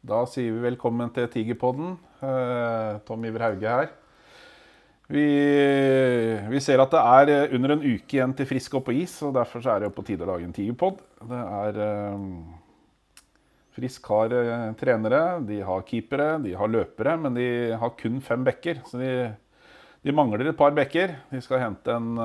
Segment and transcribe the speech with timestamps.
[0.00, 1.90] Da sier vi velkommen til Tigerpodden.
[2.24, 3.90] Eh, Tom Iver Hauge her.
[5.10, 5.24] Vi,
[6.48, 7.00] vi, ser at det
[7.36, 10.04] er under en uke igjen til Frisk opp på is, og derfor er det på
[10.06, 11.02] tide å lage en Tigerpod.
[11.28, 12.24] Det er eh,
[13.76, 17.50] Frisk har eh, trenere, de har keepere, de har løpere, men de
[17.82, 18.80] har kun fem bekker.
[18.88, 19.12] Så de,
[20.00, 21.12] de mangler et par bekker.
[21.28, 22.16] De skal hente en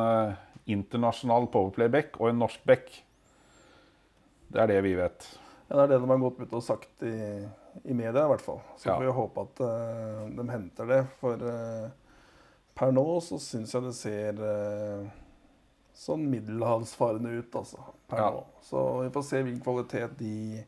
[0.64, 2.88] internasjonal powerplay-bekk og en norsk bekk.
[4.48, 5.30] Det er det vi vet.
[5.68, 7.14] Ja, Det er det de har gått ut og sagt i,
[7.84, 8.61] i media, i hvert fall.
[8.78, 8.96] Så ja.
[8.96, 11.02] får vi håpe at uh, de henter det.
[11.20, 11.89] For uh,
[12.78, 15.10] per nå så syns jeg det ser uh,
[15.96, 17.84] sånn middelhavsfarende ut, altså.
[18.11, 18.32] Per ja.
[18.36, 18.46] nå.
[18.65, 20.64] Så vi får se hvilken kvalitet de,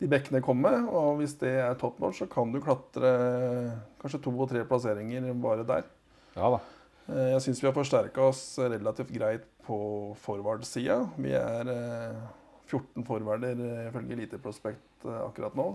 [0.00, 0.92] de bekkene kommer med.
[0.92, 3.12] Og hvis det er top notch, så kan du klatre
[4.02, 5.92] kanskje to og tre plasseringer bare der.
[6.36, 6.64] Ja da.
[7.06, 9.76] Jeg syns vi har forsterka oss relativt greit på
[10.18, 10.96] forward-sida.
[11.22, 11.68] Vi er
[12.66, 15.68] 14 forwarder ifølge Eliteprospekt akkurat nå.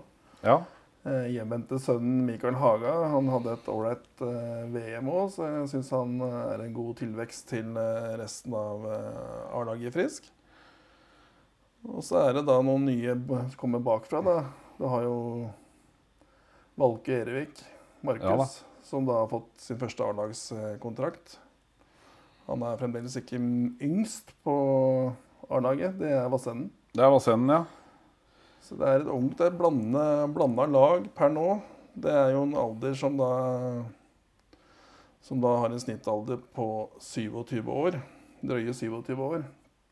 [0.45, 0.63] Ja.
[1.01, 5.89] Eh, hjemvendte sønnen Mikael Haga han hadde et ålreit eh, VM òg, så jeg syns
[5.95, 7.73] han eh, er en god tilvekst til
[8.21, 8.85] resten av
[9.57, 10.29] A-laget i Frisk.
[11.89, 14.21] Og så er det da noen nye som kommer bakfra.
[14.21, 14.35] da.
[14.77, 15.15] Du har jo
[16.77, 17.63] Valke Erevik,
[18.05, 21.39] Markus, ja, som da har fått sin første A-lagskontrakt.
[22.45, 23.41] Han er fremdeles ikke
[23.81, 24.53] yngst på
[25.49, 25.97] A-laget.
[25.97, 26.69] Det er Vassenden.
[26.93, 27.80] Det er Vassenden, ja.
[28.61, 31.47] Så det er et ungt, det er blanda lag per nå.
[31.97, 33.31] Det er jo en alder som da
[35.21, 37.99] Som da har en snittalder på 27 år.
[38.41, 39.43] Drøye 27 år.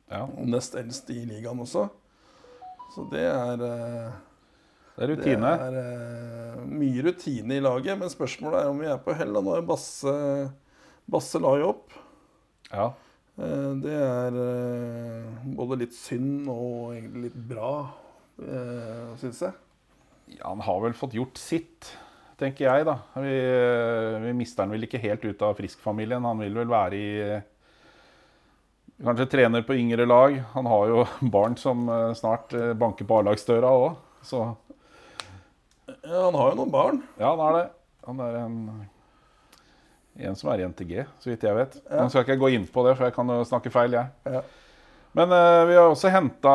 [0.10, 0.24] Ja.
[0.26, 1.86] Og nest eldst i ligaen også.
[2.96, 4.16] Så det er eh,
[4.96, 5.52] Det er rutine.
[5.52, 9.38] Det er uh, mye rutine i laget, men spørsmålet er om vi er på hell.
[9.38, 10.16] Nå er Basse
[11.10, 11.94] Basse la jo opp.
[12.72, 12.90] Ja.
[13.38, 14.42] Uh, det er
[15.56, 17.74] både litt synd og egentlig litt bra
[18.44, 19.58] øh, syns jeg.
[20.38, 21.92] Ja, han har vel fått gjort sitt,
[22.40, 22.98] tenker jeg, da.
[23.20, 26.26] Vi, eh, vi mister han vel ikke helt ut av Frisk-familien.
[26.26, 27.40] Han vil vel være i
[29.00, 30.34] Kanskje trener på yngre lag.
[30.58, 31.04] Han har jo
[31.36, 31.86] barn som
[32.20, 33.94] snart banker på A-lagsdøra òg,
[34.28, 34.42] så
[36.04, 37.04] ja, Han har jo noen barn.
[37.20, 37.68] Ja, han er det.
[38.08, 38.58] Han er en,
[40.30, 41.78] en som er i NTG, så vidt jeg vet.
[41.86, 42.02] Ja.
[42.02, 44.12] Nå skal ikke gå inn på det, for jeg kan jo snakke feil, jeg.
[44.26, 44.44] Ja.
[45.20, 46.52] Men uh, vi har også henta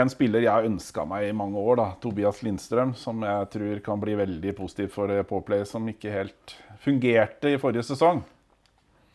[0.00, 1.76] en spiller jeg har ønska meg i mange år.
[1.76, 2.94] da, Tobias Lindstrøm.
[2.96, 7.84] Som jeg tror kan bli veldig positiv for Pawplay, som ikke helt fungerte i forrige
[7.90, 8.22] sesong.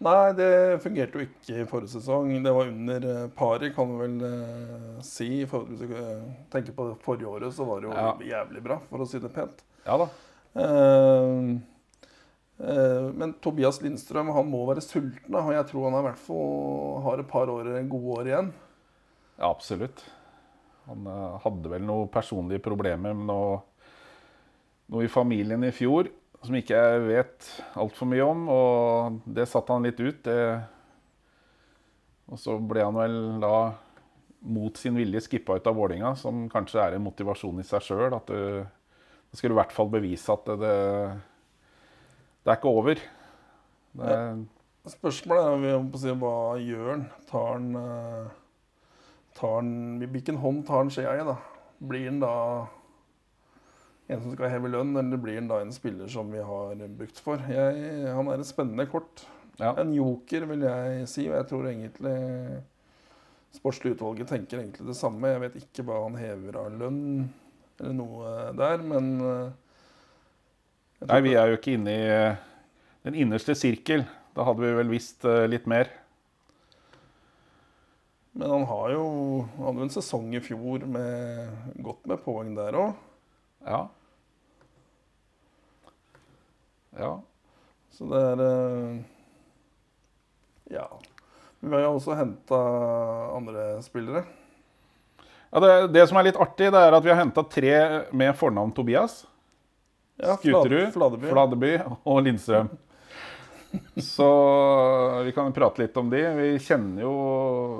[0.06, 0.50] Nei, det
[0.84, 2.30] fungerte jo ikke i forrige sesong.
[2.46, 5.32] Det var under uh, paret, kan vi vel uh, si.
[5.42, 5.96] Hvis du
[6.54, 8.14] tenker på det forrige året, så var det jo ja.
[8.36, 9.66] jævlig bra, for å si det pent.
[9.90, 10.10] Ja da.
[10.54, 11.58] Uh,
[13.18, 15.34] men Tobias Lindstrøm han må være sulten.
[15.34, 18.56] og Jeg tror han i hvert fall har et par år, gode år igjen.
[19.44, 20.04] Absolutt.
[20.88, 21.08] Han
[21.44, 23.60] hadde vel noen personlige problemer med noe,
[24.88, 26.08] noe, i familien i fjor
[26.46, 27.50] som ikke jeg vet
[27.80, 28.48] altfor mye om.
[28.54, 30.22] Og det satte han litt ut.
[30.26, 30.40] Det,
[32.28, 33.58] og så ble han vel da
[34.48, 38.16] mot sin vilje skippa ut av Vålinga, som kanskje er en motivasjon i seg sjøl.
[38.16, 38.64] At du,
[39.36, 40.76] skal i hvert fall bevise at det, det
[42.48, 43.00] det er ikke over.
[43.98, 44.18] Det.
[44.88, 47.02] Spørsmålet er si, hva gjør han?
[47.28, 48.30] Tar han, uh,
[49.38, 49.70] tar han
[50.02, 51.26] Hvilken hånd tar han skjea i?
[51.28, 51.38] da?
[51.78, 52.34] Blir han da
[54.08, 57.20] en som skal heve lønn, eller blir han da en spiller som vi har brukt
[57.20, 57.42] for?
[57.52, 59.26] Jeg, han er et spennende kort.
[59.60, 59.74] Ja.
[59.82, 61.26] En joker, vil jeg si.
[61.28, 62.16] Og jeg tror egentlig
[63.58, 65.34] sportslig utvalget tenker egentlig det samme.
[65.34, 67.04] Jeg vet ikke hva han hever av lønn
[67.78, 69.50] eller noe der, men uh,
[71.06, 72.40] Nei, vi er jo ikke inne i eh,
[73.06, 74.02] den innerste sirkel.
[74.34, 75.92] Da hadde vi vel visst eh, litt mer.
[78.38, 79.06] Men han har jo
[79.58, 82.92] hadde en sesong i fjor med godt med poeng der òg.
[83.66, 83.80] Ja.
[86.98, 87.12] Ja.
[87.98, 89.00] Så det er eh,
[90.78, 90.86] Ja.
[91.60, 92.60] Vi har jo også henta
[93.34, 94.28] andre spillere.
[95.50, 97.74] Ja, det, det, som er litt artig, det er at vi har henta tre
[98.14, 99.24] med fornavn Tobias.
[100.22, 101.32] Ja, Skuterud, Fladeby.
[101.32, 101.72] Fladeby
[102.04, 102.70] og Lindstrøm.
[104.02, 104.28] Så
[105.26, 106.22] vi kan prate litt om de.
[106.38, 107.14] Vi kjenner jo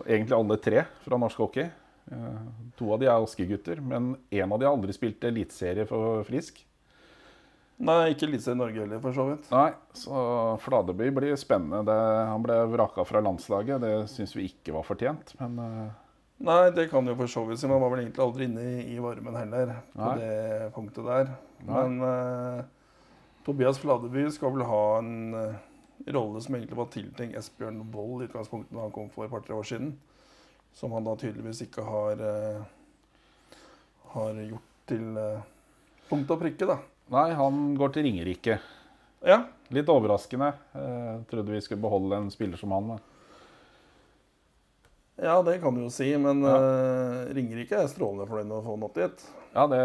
[0.06, 1.68] egentlig alle tre fra norsk hockey.
[2.12, 2.40] Eh,
[2.80, 6.64] to av de er Aske-gutter, men én av de har aldri spilt eliteserie for Frisk.
[7.78, 9.50] Nei, ikke eliteserie i Norge heller, for så vidt.
[9.54, 10.22] Nei, så
[10.64, 11.84] Fladeby blir spennende.
[11.86, 11.98] Det,
[12.32, 13.84] han ble vraka fra landslaget.
[13.84, 15.88] Det syns vi ikke var fortjent, men uh...
[16.38, 17.66] Nei, det kan jo for så vidt si.
[17.70, 20.18] Man var vel egentlig aldri inne i, varmen heller på Nei.
[20.22, 21.32] det punktet der.
[21.66, 21.80] Nei.
[21.82, 22.60] Men uh,
[23.46, 25.16] Tobias Fladeby skal vel ha en
[26.06, 29.56] rolle som egentlig var tiltenkt Esbjørn Wold i utgangspunktet da han kom for et par-tre
[29.58, 29.94] år siden.
[30.78, 33.58] Som han da tydeligvis ikke har, uh,
[34.14, 35.08] har gjort til
[36.08, 36.78] Punkt og prikke, da.
[37.12, 38.60] Nei, han går til Ringerike.
[39.28, 39.42] Ja.
[39.76, 40.54] Litt overraskende.
[40.78, 42.94] Jeg trodde vi skulle beholde en spiller som han.
[42.94, 43.02] Men.
[45.20, 46.54] ja, det kan du jo si, men Ja.
[46.56, 49.26] uh, Ringerike er strålende fornøyd med å få han opp dit.
[49.56, 49.82] Ja, det,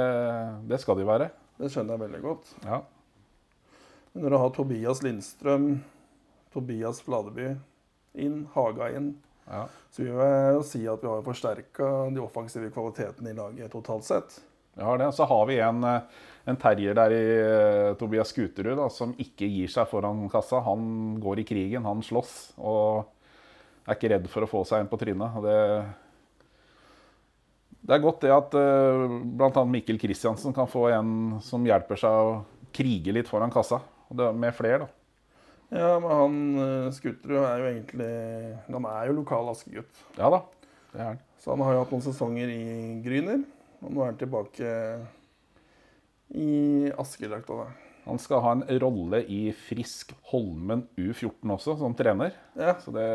[0.69, 1.31] det skal de være.
[1.59, 2.53] Det skjønner jeg veldig godt.
[2.69, 2.83] Ja.
[4.13, 5.67] Men når du har Tobias Lindstrøm,
[6.53, 7.55] Tobias Fladeby
[8.21, 9.13] inn, Haga inn,
[9.49, 9.67] ja.
[9.91, 14.37] så vil jo si at vi har forsterka de offensive kvalitetene i laget totalt sett.
[14.75, 15.13] Vi har det.
[15.13, 16.01] Så har vi en, eh,
[16.45, 20.63] en terrier der i eh, Tobias Skuterud da, som ikke gir seg foran kassa.
[20.65, 23.11] Han går i krigen, han slåss og
[23.87, 25.37] er ikke redd for å få seg en på trynet.
[25.45, 25.59] Det,
[27.83, 29.65] det er godt det at uh, bl.a.
[29.67, 32.37] Mikkel Kristiansen kan få en som hjelper seg å
[32.73, 33.83] krige litt foran kassa.
[34.13, 35.02] Med flere, da.
[35.73, 38.09] Ja, men han eh, Skutterud er jo egentlig
[38.69, 40.03] Han er jo lokal askegutt.
[40.19, 40.43] Ja da,
[40.93, 41.23] det er han.
[41.41, 42.65] Så han har jo hatt noen sesonger i
[43.03, 43.41] Gryner,
[43.81, 44.75] og nå er han tilbake
[46.39, 47.49] i Askedrakt.
[47.51, 47.67] da.
[48.05, 52.35] Han skal ha en rolle i Frisk Holmen U14 også, som trener.
[52.59, 53.07] Ja, Så det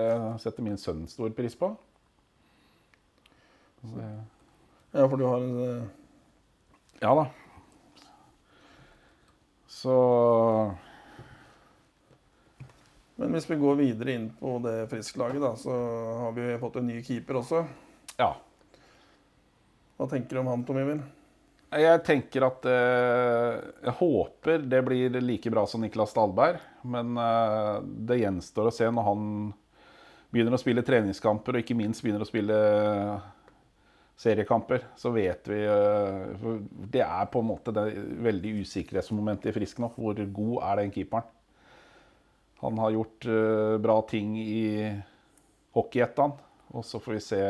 [0.44, 1.72] setter min sønn stor pris på.
[3.88, 4.08] Det,
[4.92, 5.88] ja, for du har en eh,
[7.04, 7.28] ja da.
[9.70, 9.96] Så
[13.18, 15.74] Men hvis vi går videre inn på det Frisk-laget, da, så
[16.22, 17.64] har vi fått en ny keeper også.
[18.20, 18.36] ja.
[19.98, 21.00] Hva tenker du om han, Tom Iver?
[21.74, 23.56] Jeg tenker at eh,
[23.88, 26.60] Jeg håper det blir like bra som Niklas Dahlberg.
[26.86, 27.72] Men eh,
[28.06, 29.24] det gjenstår å se når han
[30.30, 32.60] begynner å spille treningskamper, og ikke minst begynner å spille
[34.22, 34.86] seriekamper.
[35.02, 36.54] Så vet vi eh,
[36.94, 37.88] Det er på en måte det
[38.30, 39.90] veldig usikkerhetsmomentet i Frisk nå.
[39.98, 41.34] Hvor god er den keeperen?
[42.62, 44.64] Han har gjort eh, bra ting i
[45.78, 46.34] hockeyettan,
[46.74, 47.42] og så får vi se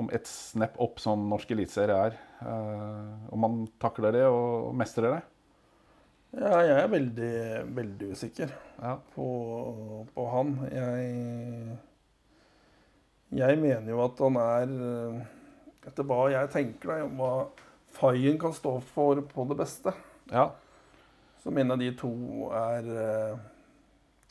[0.00, 2.16] om et snap opp som norsk eliteserie er.
[2.40, 5.22] eh, om han takler det og mestrer det.
[6.34, 7.34] Ja, jeg er veldig,
[7.76, 8.50] veldig usikker
[8.82, 8.96] Ja.
[9.14, 9.26] på,
[10.16, 10.56] på han.
[10.72, 11.78] Jeg,
[13.38, 15.22] jeg mener jo at han er eh,
[15.84, 17.30] Etter hva jeg tenker, da, hva
[17.94, 19.92] Fayen kan stå for på det beste,
[20.32, 20.48] ja.
[21.38, 22.10] så mener jeg de to
[22.56, 22.88] er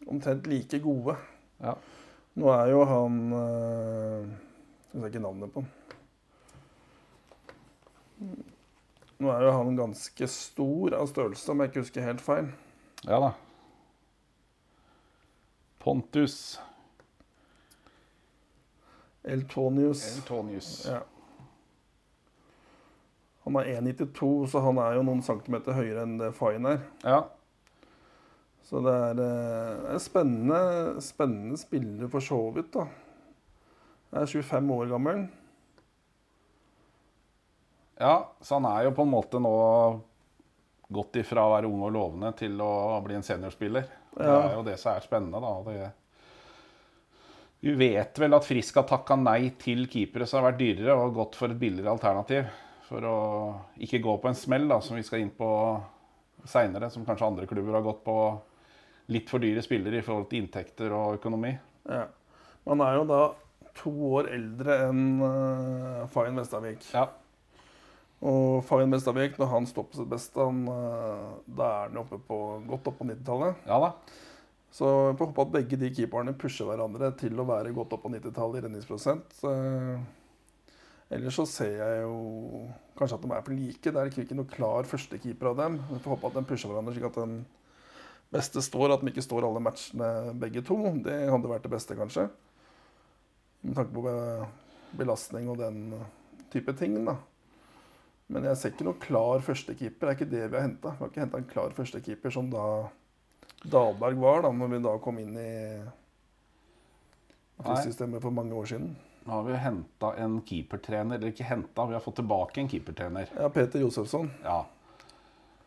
[0.08, 1.16] omtrent like gode.
[1.64, 1.76] Ja.
[2.34, 5.72] Nå er jo han uh, Jeg husker ikke navnet på han.
[9.24, 12.52] Nå er jo han ganske stor av størrelse, om jeg ikke husker helt feil.
[13.06, 13.34] Ja da.
[15.84, 16.60] Pontus
[19.24, 20.18] Eltonius.
[20.18, 20.70] Eltonius.
[20.90, 21.00] Ja.
[23.44, 26.84] Han er 1,92, så han er jo noen centimeter høyere enn det Fayen er.
[27.04, 27.22] Ja.
[28.63, 30.60] Så det er, en er spennende,
[31.04, 32.88] spennende spiller for så vidt, da.
[34.13, 35.24] Jeg er 25 år gammel.
[37.98, 39.54] ja, så han er jo på en måte nå
[40.94, 43.86] gått ifra å være ung og lovende til å bli en seniorspiller.
[44.13, 45.89] Det er jo det som er spennende, da.
[47.63, 51.18] vi vet vel at Frisk har takka nei til keepere som har vært dyrere, og
[51.18, 52.51] gått for et billigere alternativ.
[52.89, 53.18] For å
[53.81, 55.50] ikke gå på en smell, da, som vi skal inn på
[56.45, 58.18] seinere, som kanskje andre klubber har gått på
[59.12, 61.52] litt for dyre spillere i forhold til inntekter og økonomi.
[61.90, 62.06] Ja.
[62.70, 63.22] Han er jo da
[63.78, 66.86] to år eldre enn uh, Fayen Vestavik.
[66.94, 67.08] Ja,
[68.24, 72.22] Og Fayen Vestavik, når han står på sitt beste, han, uh, da er han oppe
[72.22, 72.38] på,
[72.69, 73.66] godt opp på 90-tallet.
[73.68, 73.95] ja da.
[74.74, 78.07] Så vi får håpe at begge de keeperne pusher hverandre til å være godt opp
[78.07, 79.36] på 90-tallet i redningsprosent.
[79.45, 80.00] Uh,
[81.14, 82.64] ellers så ser jeg jo
[82.98, 83.83] kanskje at de er for like.
[83.83, 85.78] Det er ikke noe klar førstekeeper av dem.
[85.92, 87.36] Vi får håpe at de pusher hverandre slik at den
[88.33, 90.09] beste står, at de ikke står alle matchene
[90.42, 90.78] begge to.
[91.06, 92.28] Det hadde vært det beste, kanskje.
[93.63, 94.04] Med tanke på
[94.99, 95.94] belastning og den
[96.54, 97.16] type ting, da.
[98.33, 100.04] Men jeg ser ikke noe klar førstekeeper.
[100.07, 100.94] Det er ikke det vi har henta.
[100.95, 102.66] Vi har ikke henta en klar førstekeeper som da
[103.63, 105.52] Dahlberg var, da når vi da kom inn i
[107.83, 108.90] systemet for mange år siden.
[109.23, 113.30] Nå har vi henta en keepertrener, eller ikke henta, vi har fått tilbake en keepertrener.
[113.37, 114.28] Ja, Peter Josefsson.
[114.44, 114.66] Ja.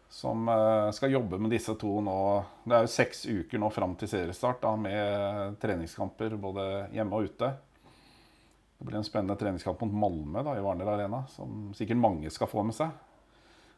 [0.08, 2.16] Som eh, skal jobbe med disse to nå.
[2.64, 7.30] Det er jo seks uker nå fram til seriestart da, med treningskamper både hjemme og
[7.32, 7.50] ute.
[8.76, 12.48] Det blir en spennende treningskamp mot Malmö da, i Warner Arena, som sikkert mange skal
[12.50, 12.92] få med seg.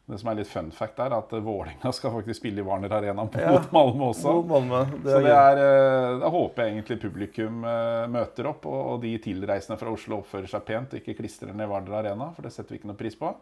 [0.09, 3.27] Det som er litt fun fact, er at Vålerenga skal faktisk spille i Warner Arena
[3.27, 3.59] mot Ja.
[3.75, 4.33] Malmö også.
[4.41, 4.81] Mot Malmö.
[5.05, 9.13] Det Så det er, eh, da håper jeg egentlig publikum eh, møter opp, og de
[9.23, 12.75] tilreisende fra Oslo oppfører seg pent og ikke klistrer ned Warner Arena, for det setter
[12.75, 13.35] vi ikke noe pris på.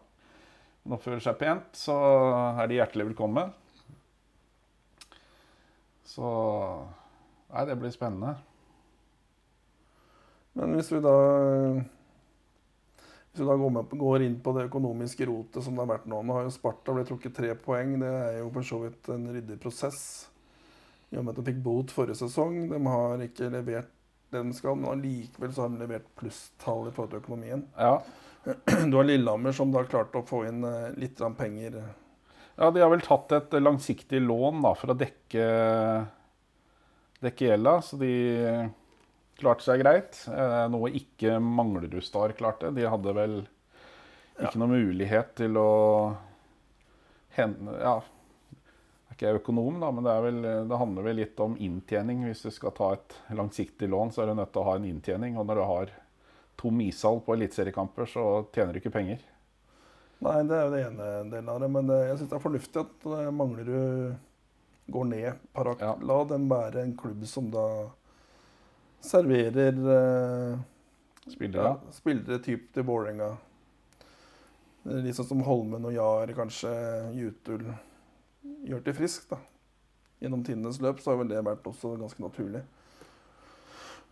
[0.87, 1.93] Men oppfører seg pent, så
[2.61, 3.49] er de hjertelig velkommen.
[6.07, 6.27] Så
[7.47, 8.37] Nei, det blir spennende.
[10.55, 11.15] Men hvis vi da
[11.75, 16.07] Hvis vi da går, med, går, inn på det økonomiske rotet som det har vært
[16.07, 17.97] nå Nå har jo Sparta blitt trukket tre poeng.
[17.99, 20.01] Det er jo for så vidt en ryddig prosess.
[21.11, 22.61] I og med at de fikk bot forrige sesong.
[22.71, 23.91] De har ikke levert
[24.31, 27.67] det de skal, men allikevel så har de levert plusstall i forhold til økonomien.
[27.75, 27.99] Ja.
[28.89, 31.81] Du har Lillehammer som da klarte å få inn eh, litt penger.
[32.55, 35.47] ja, de har vel tatt et langsiktig lån da, for å dekke,
[37.25, 38.11] dekke gjelda, så de
[39.37, 40.21] klarte seg greit.
[40.31, 42.71] Eh, noe ikke Manglerud Star klarte.
[42.73, 43.37] De hadde vel
[44.37, 44.59] ikke Ja.
[44.61, 45.69] noe mulighet til å
[47.37, 51.15] hende Ja, jeg er ikke jeg økonom, da, men det, er vel, det handler vel
[51.17, 52.23] litt om inntjening.
[52.27, 54.85] Hvis du skal ta et langsiktig lån, så er du nødt til å ha en
[54.85, 55.37] inntjening.
[55.37, 55.93] Og når du har
[56.57, 58.23] tom ishall på eliteseriekamper, så
[58.55, 59.21] tjener du ikke penger.
[60.25, 61.69] Nei, det er jo det ene delen av det.
[61.69, 64.15] Men eh, jeg syns det er fornuftig at eh, Manglerud
[64.89, 65.43] går ned.
[65.53, 65.93] Parak, Ja.
[66.01, 67.65] La dem være en klubb som da
[69.03, 70.57] serverer eh,
[71.27, 71.63] Spillere.
[71.67, 73.33] ja, spillere typ til Vålerenga.
[74.87, 76.71] Liksom Litt sånn som Holmen og Jahr, kanskje
[77.17, 77.65] Jutul
[78.63, 79.27] gjør til frisk.
[79.33, 79.37] da.
[80.23, 82.63] Gjennom tidenes løp så har vel det vært også ganske naturlig.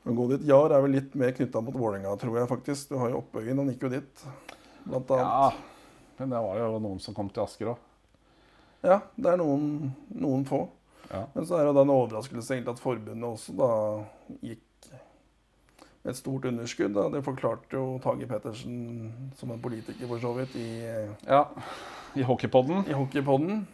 [0.05, 2.91] Å gå dit Jahr er vel litt mer knytta mot Vålerenga, tror jeg faktisk.
[2.91, 4.25] Du har jo Oppøyen, han gikk jo dit,
[4.85, 5.31] blant annet.
[5.31, 7.81] Ja, men det var jo noen som kom til Asker òg.
[8.85, 10.67] Ja, det er noen, noen få.
[11.09, 11.23] Ja.
[11.33, 13.71] Men så er det da en overraskelse egentlig at forbundet også da
[14.45, 14.61] gikk
[16.05, 16.93] med et stort underskudd.
[16.93, 17.07] Da.
[17.15, 20.67] Det forklarte jo Tage Pettersen, som en politiker for så vidt, i,
[21.25, 21.41] ja.
[22.15, 22.85] I hockeypodden.
[22.85, 23.65] i Hockeypodden.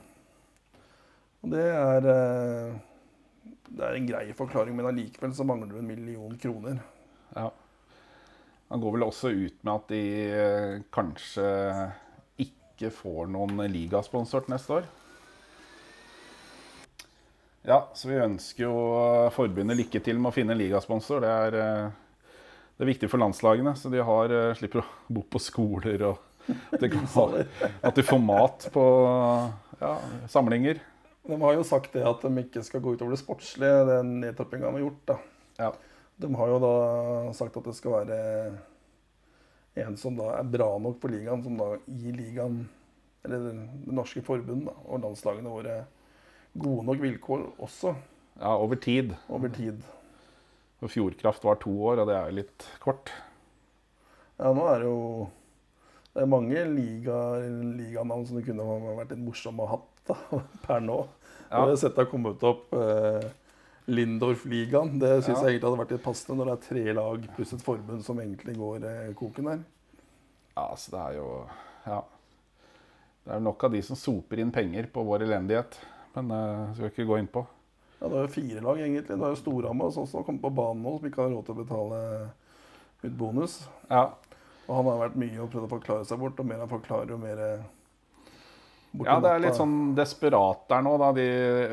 [1.42, 2.80] Og det er eh,
[3.44, 6.82] Det er en grei forklaring, men allikevel så mangler du en million kroner.
[7.36, 7.50] Ja.
[8.72, 11.46] Han går vel også ut med at de eh, kanskje
[12.40, 14.90] ikke får noen ligasponsor neste år.
[17.68, 18.76] Ja, så vi ønsker jo
[19.36, 21.22] forbundet lykke til med å finne en ligasponsor.
[21.22, 22.30] Det er, eh,
[22.78, 24.88] det er viktig for landslagene, så de har, eh, slipper å
[25.20, 27.26] bo på skoler og at de, kan ha,
[27.86, 28.86] at de får mat på
[29.80, 29.92] ja,
[30.28, 30.80] samlinger.
[31.28, 34.68] De har jo sagt det at de ikke skal gå utover det sportslige, den nedtrappinga
[34.68, 35.02] de har gjort.
[35.12, 35.18] da.
[35.60, 35.72] Ja.
[36.22, 36.76] De har jo da
[37.38, 38.20] sagt at det skal være
[39.82, 42.64] en som da er bra nok for ligaen, som da gir ligaen,
[43.26, 45.76] eller det norske forbundet og landslagene våre
[46.58, 49.14] gode nok vilkår også ja, over tid.
[49.30, 49.84] over tid.
[50.82, 53.14] For Fjordkraft var to år, og det er jo litt kort.
[54.42, 55.30] Ja, nå er det jo
[56.12, 57.18] det er mange liga,
[57.78, 58.66] liganavn som det kunne
[58.98, 60.16] vært litt morsomme å ha hatt da,
[60.66, 61.00] per nå.
[61.52, 61.62] Ja.
[61.66, 63.26] Jeg har sett det har kommet opp eh,
[63.92, 65.00] Lindorf-ligaen.
[65.02, 65.48] Det syns Ja.
[65.48, 68.20] jeg egentlig hadde vært litt passende når det er tre lag pluss et forbund som
[68.24, 69.64] egentlig går eh, koken der.
[70.56, 71.30] Ja, altså det er jo
[71.88, 72.02] Ja.
[73.26, 75.76] Det er nok av de som soper inn penger på vår elendighet.
[76.16, 77.44] Men det skal vi ikke gå inn på.
[78.02, 79.06] Ja, Det er jo fire lag, egentlig.
[79.08, 81.54] Det er jo Storhamar som har kommet på banen nå, som ikke har råd til
[81.54, 82.00] å betale
[83.04, 83.60] ut bonus.
[83.92, 84.08] Ja,
[84.68, 87.14] Og han har vært mye og prøvd å forklare seg bort, og mer han forklarer,
[87.14, 87.64] jo mer eh,
[89.00, 91.12] ja det er litt sånn desperat der nå, da.
[91.16, 91.28] De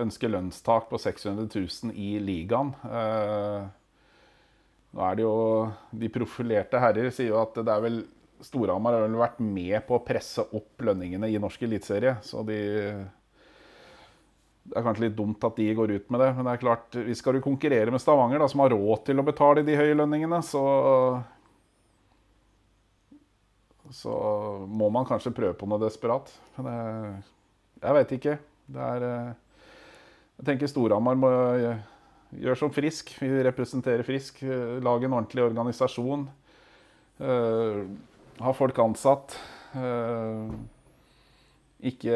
[0.04, 2.70] ønsker lønnstak på 600 000 i ligaen.
[2.86, 3.66] Eh,
[4.94, 5.34] nå er det jo
[6.00, 7.98] De profilerte herrer sier jo at det er vel
[8.44, 12.58] Storhamar har vel vært med på å presse opp lønningene i norsk eliteserie, så de
[14.68, 16.98] Det er kanskje litt dumt at de går ut med det, men det er klart,
[17.02, 19.96] hvis skal du konkurrere med Stavanger, da, som har råd til å betale de høye
[19.96, 20.62] lønningene, så
[23.94, 24.12] Så
[24.68, 26.30] må man kanskje prøve på noe desperat.
[26.58, 27.12] Men jeg,
[27.82, 28.38] jeg veit ikke.
[28.68, 29.30] Det er eh,
[30.38, 31.30] Jeg tenker Storhamar må
[32.36, 33.14] gjøre som Frisk.
[33.22, 34.42] Vi representerer Frisk.
[34.84, 36.26] Lage en ordentlig organisasjon.
[37.20, 37.84] eh,
[38.44, 39.38] ha folk ansatt.
[39.74, 40.52] eh,
[41.88, 42.14] ikke,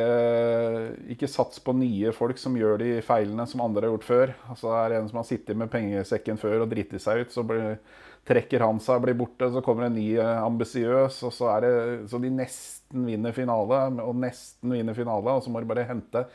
[1.15, 4.33] ikke sats på nye folk som gjør de feilene som andre har gjort før.
[4.51, 7.45] Altså Er det en som har sittet med pengesekken før og driti seg ut, så
[7.47, 7.77] blir,
[8.29, 9.49] trekker han seg og blir borte.
[9.53, 11.75] Så kommer en ny eh, ambisiøs, og så er det
[12.13, 13.85] så de nesten vinner finale.
[14.05, 16.27] Og nesten vinner finale, og så må de bare hente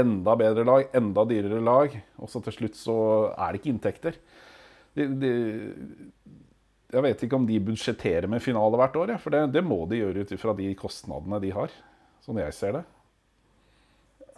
[0.00, 1.96] enda bedre lag, enda dyrere lag.
[2.20, 2.98] Og så til slutt så
[3.32, 4.20] er det ikke inntekter.
[4.98, 5.32] De, de,
[6.90, 9.84] jeg vet ikke om de budsjetterer med finale hvert år, ja, for det, det må
[9.90, 11.74] de gjøre ut ifra de kostnadene de har.
[12.24, 12.86] Sånn jeg ser det.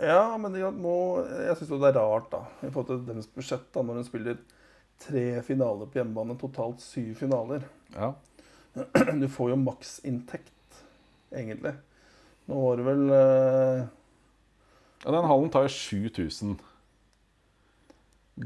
[0.03, 3.69] Ja, men de må, jeg syns det er rart, da, i forhold til deres budsjett,
[3.75, 4.41] da, når de spiller
[5.03, 7.65] tre finaler på hjemmebane, totalt syv finaler.
[7.97, 8.13] Ja.
[9.21, 10.79] Du får jo maksinntekt,
[11.35, 11.75] egentlig.
[12.49, 13.83] Nå var det vel uh...
[15.03, 16.57] Ja, den hallen tar jo 7000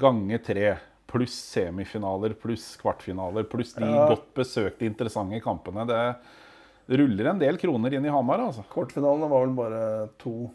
[0.00, 0.76] ganger tre.
[1.06, 4.08] Pluss semifinaler, pluss kvartfinaler, pluss de Ja.
[4.10, 5.84] godt besøkte, interessante kampene.
[5.86, 6.00] Det,
[6.90, 8.64] det ruller en del kroner inn i Hamar, altså.
[8.72, 9.82] Kvartfinalene var vel bare
[10.18, 10.48] to,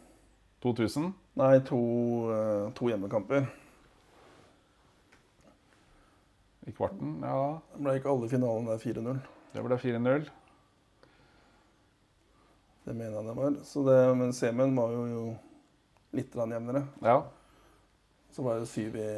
[0.66, 1.14] 2000.
[1.40, 1.80] nei, to,
[2.28, 3.48] uh, to hjemmekamper.
[6.68, 7.60] I kvarten, ja.
[7.74, 9.22] Det ble ikke alle finalene der 4-0.
[9.52, 10.30] Det ble 4-0.
[12.86, 13.56] Det mener jeg det var.
[13.66, 15.24] Så det, men semien var jo, jo
[16.18, 16.84] litt jevnere.
[17.06, 17.22] Ja.
[18.32, 19.12] Så var det syv i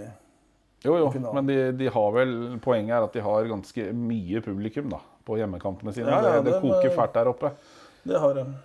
[0.83, 2.33] Jo, jo, men de, de har vel
[2.63, 6.12] Poenget er at de har ganske mye publikum da, på hjemmekampene sine.
[6.12, 7.53] Ja, ja, det, det koker men, fælt der oppe.
[8.03, 8.55] Det har jeg.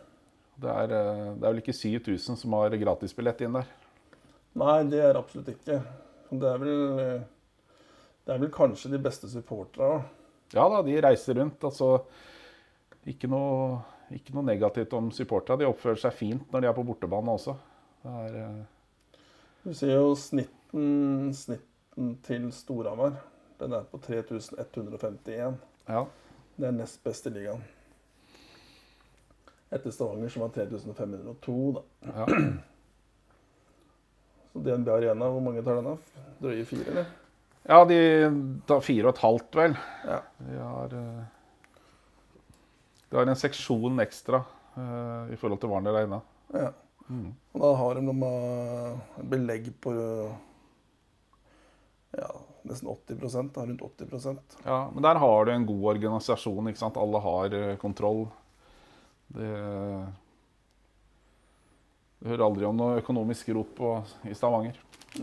[0.59, 3.69] Det er, eh, det er vel ikke 7000 som har gratisbillett inn der.
[4.59, 5.79] Nei, det er absolutt ikke.
[6.33, 7.21] Det er vel, eh,
[8.29, 10.03] det er vel kanskje de beste supporterne.
[10.53, 11.65] Ja da, de reiser rundt.
[11.65, 11.95] altså
[13.09, 13.79] Ikke noe,
[14.13, 15.63] ikke noe negativt om supporterne.
[15.63, 17.55] De oppfører seg fint når de er på bortebane også.
[18.03, 19.19] Det er, eh,
[19.65, 23.17] Du ser jo snitten, snitten til Storhamar.
[23.59, 25.57] Den er på 3151.
[25.89, 26.05] ja.
[26.59, 27.61] Det er nest best i ligaen.
[29.71, 31.83] Etter Stavanger, som var 3502, da.
[32.13, 32.27] ja.
[34.53, 35.99] Så DNB Arena, hvor mange tar den av?
[36.43, 37.11] Drøye fire, eller?
[37.69, 38.01] Ja, de
[38.69, 39.79] tar fire og et halvt, vel.
[40.09, 40.21] Ja.
[40.41, 41.79] De har, eh,
[43.09, 44.43] de har en seksjon ekstra
[44.75, 46.23] uh, i forhold til Warner Arena.
[46.57, 46.75] ja.
[47.09, 47.31] Mm.
[47.57, 49.93] Og da har de noe belegg på
[52.13, 52.29] ja,
[52.69, 56.69] nesten 80 da, rundt 80% Ja, men der har du en god organisasjon.
[56.69, 57.01] ikke sant?
[57.01, 58.27] Alle har eh, kontroll.
[59.29, 59.53] Det
[62.19, 63.93] Du hører aldri om noe økonomisk rot på,
[64.27, 64.77] i Stavanger.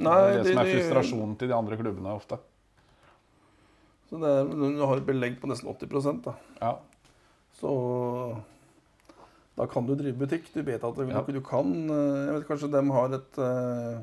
[0.04, 2.38] Nei, det er det som er de- frustrasjonen til de andre klubbene ofte.
[4.10, 6.34] Så det er, du har et belegg på nesten 80 da.
[6.62, 6.74] Ja,
[7.60, 7.72] Så
[9.56, 10.50] da kan du drive butikk.
[10.54, 11.22] Du vet at du, Ja.
[11.22, 14.02] du kan eh, Jeg vet Kanskje de har et uh,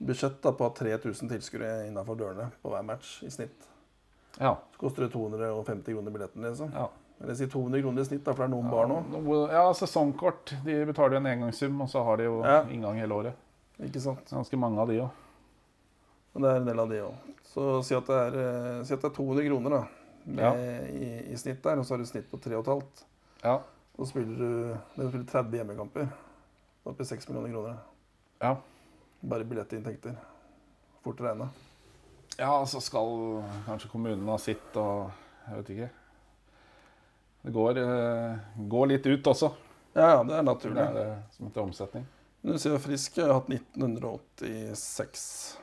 [0.00, 3.66] budsjett da, på 3000 tilskuere innafor dørene på hver match i snitt.
[4.40, 6.72] ja, Så koster det 250 kroner billetten, liksom.
[6.74, 6.88] ja.
[7.22, 9.50] Eller si 200 kroner i snitt, da, for det er noen barn òg.
[9.52, 10.54] Ja, sesongkort.
[10.64, 12.64] De betaler en engangssum, og så har de jo Ja.
[12.64, 13.34] inngang hele året.
[13.80, 14.28] Ikke sant?
[14.30, 15.10] Ganske mange av de òg.
[16.34, 17.14] Men det er en del av de òg.
[17.52, 19.80] Så si at, det er, eh, si at det er 200 kroner da,
[20.26, 20.52] med, Ja.
[20.88, 22.82] i, i snitt der, og så har du snitt på 3,5.
[23.44, 23.58] Ja.
[23.96, 26.06] Så spiller du du spiller 30 hjemmekamper.
[26.84, 27.76] Da er det 6 millioner kroner.
[28.40, 28.56] Ja.
[29.22, 30.16] Bare billettinntekter.
[31.04, 31.48] Fort regna.
[32.38, 35.10] ja, så skal kanskje kommunen ha sitt, og
[35.48, 35.90] jeg vet ikke.
[37.44, 39.52] Det går, eh, går litt ut også.
[39.94, 40.78] Ja, det er Det naturlig.
[40.78, 42.06] er det som heter omsetning.
[42.42, 43.16] Men Du ser frisk.
[43.18, 45.58] Jeg har hatt 1986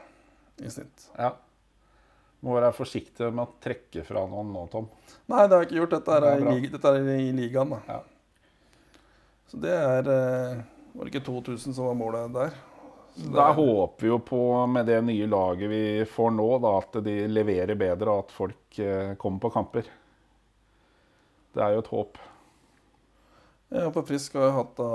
[0.64, 1.10] i snitt.
[1.18, 1.34] Ja.
[2.40, 4.86] Må være forsiktig med å trekke fra noen nå, Tom.
[5.28, 5.96] Nei, det har jeg ikke gjort.
[5.98, 7.80] Dette er, Det er i, dette er i ligaen, da.
[7.88, 8.00] Ja.
[9.50, 10.60] Så det er eh,
[10.94, 12.52] Var det ikke 2000 som var målet der?
[13.20, 14.40] Da er- håper vi jo på,
[14.72, 18.80] med det nye laget vi får nå, da, at de leverer bedre, og at folk
[18.80, 19.84] eh, kommer på kamper.
[21.54, 22.18] Det er jo et håp.
[23.70, 24.88] Ja, for Frisk har hatt da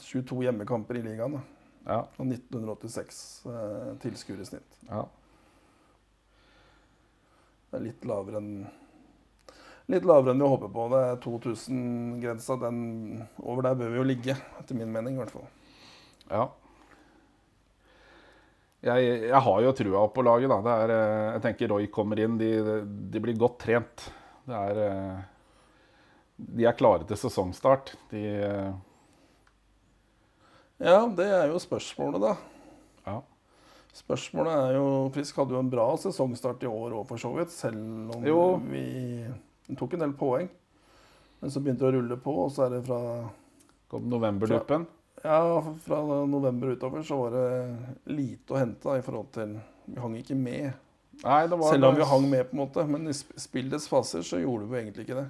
[0.00, 1.36] 22 hjemmekamper i ligaen.
[1.36, 1.42] da.
[1.84, 1.98] Ja.
[2.16, 3.18] Og 1986
[3.50, 4.78] eh, tilskuere i snitt.
[4.88, 5.04] ja.
[7.72, 8.48] Det er litt lavere enn
[9.90, 10.82] Litt lavere enn vi håper på.
[10.92, 12.56] Det er 2000-grensa.
[12.60, 15.48] den Over der bør vi jo ligge, etter min mening i hvert fall.
[16.30, 16.44] ja.
[18.82, 20.56] Jeg, jeg har jo trua på laget, da.
[20.66, 22.38] Det er, eh, jeg tenker Roy kommer inn.
[22.38, 22.48] De,
[23.14, 24.08] de blir godt trent.
[24.46, 25.20] Det er eh,
[26.42, 27.94] De er klare til sesongstart.
[28.10, 28.72] De eh,
[30.82, 32.32] Ja, det er jo spørsmålet, da.
[33.06, 33.20] Ja.
[33.94, 37.52] Spørsmålet er jo Frisk hadde jo en bra sesongstart i år òg, for så vidt.
[37.54, 38.40] Selv om Jo.
[38.66, 39.24] vi
[39.78, 40.48] tok en del poeng.
[41.42, 42.98] Men så begynte det å rulle på, og så er det fra
[43.92, 44.86] Kom novemberduppen.
[45.22, 47.48] Ja, fra november utover så var det
[48.10, 50.72] lite å hente da, i forhold til Vi hang ikke med.
[51.22, 52.84] Nei, det var Selv om vi hang med, på en måte.
[52.88, 55.28] Men i spillets faser så gjorde vi egentlig ikke det.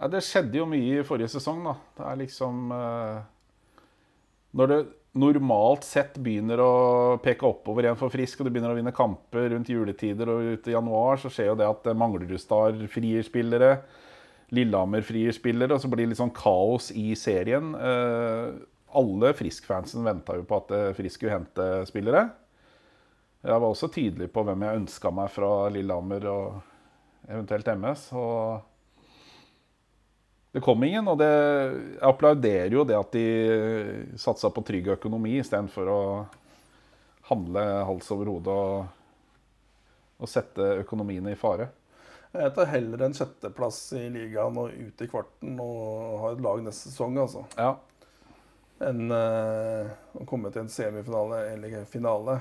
[0.00, 1.74] Ja, det skjedde jo mye i forrige sesong, da.
[1.98, 3.18] Det er liksom eh,
[4.56, 4.78] Når det
[5.20, 6.74] normalt sett begynner å
[7.20, 10.70] peke oppover igjen for Frisk, og du begynner å vinne kamper rundt juletider og ut
[10.70, 13.74] i januar, så skjer jo det at Manglerudstad frier spillere.
[14.54, 17.74] Lillehammer frier spillere, og så blir det litt sånn kaos i serien.
[17.74, 18.46] Eh,
[19.00, 22.24] alle Frisk-fansen venta jo på at eh, Frisk skulle hente spillere.
[23.44, 28.08] Jeg var også tydelig på hvem jeg ønska meg fra Lillehammer og eventuelt MS.
[28.16, 28.69] og
[30.52, 33.26] det kom ingen, og det, jeg applauderer jo det at de
[34.18, 36.00] satsa på trygg økonomi istedenfor å
[37.30, 38.88] handle hals over hode og,
[40.18, 41.68] og sette økonomiene i fare.
[42.30, 46.62] Jeg tar heller en sjetteplass i ligaen og ut i kvarten og ha et lag
[46.66, 47.46] neste sesong, altså.
[47.58, 47.76] Ja,
[48.80, 52.38] Enn uh, å komme til en semifinale eller finale.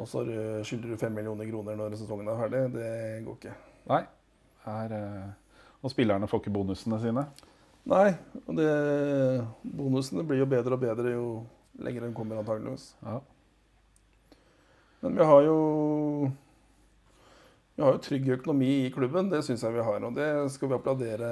[0.00, 0.22] Og så
[0.64, 2.62] skylder du fem millioner kroner når sesongen er ferdig.
[2.72, 2.92] Det
[3.24, 3.52] går ikke.
[3.88, 4.02] nei.
[4.66, 5.45] Er, eh,
[5.86, 7.22] og spillerne får ikke bonusene sine.
[7.86, 8.08] Nei,
[8.42, 8.70] og det,
[9.78, 11.26] bonusene blir jo bedre og bedre jo
[11.86, 12.88] lenger en kommer, antageligvis.
[13.04, 13.20] Ja.
[15.04, 15.58] Men vi har jo
[17.76, 20.04] Vi har jo trygg økonomi i klubben, det syns jeg vi har.
[20.08, 21.28] Og det skal vi applaudere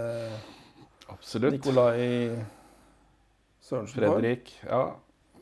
[1.09, 1.57] Absolutt.
[1.57, 2.37] Nikolai
[3.65, 4.19] Sørensen for.
[4.21, 4.53] Fredrik.
[4.69, 4.85] Ja.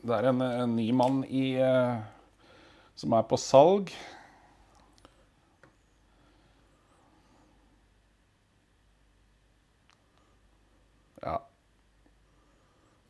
[0.03, 1.99] Det er en, en ny mann i, eh,
[2.95, 3.91] som er på salg.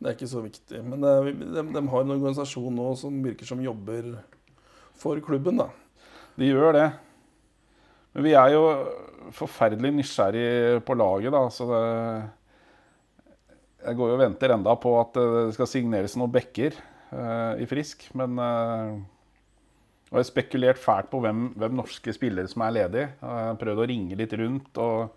[0.04, 0.82] Det er ikke så viktig.
[0.84, 4.10] Men er, de, de har en organisasjon nå som virker som jobber
[5.00, 5.70] for klubben, da.
[6.36, 6.88] De gjør det.
[8.14, 8.64] Men vi er jo
[9.34, 11.46] forferdelig nysgjerrig på laget, da.
[11.48, 11.84] Så det
[13.84, 17.66] Jeg går jo og venter enda på at det skal signeres noen bekker eh, i
[17.68, 18.06] Frisk.
[18.16, 19.02] Men eh,
[20.14, 23.10] og jeg har spekulert fælt på hvem, hvem norske spillere som er ledige.
[23.18, 25.08] Jeg har prøvd å ringe litt rundt og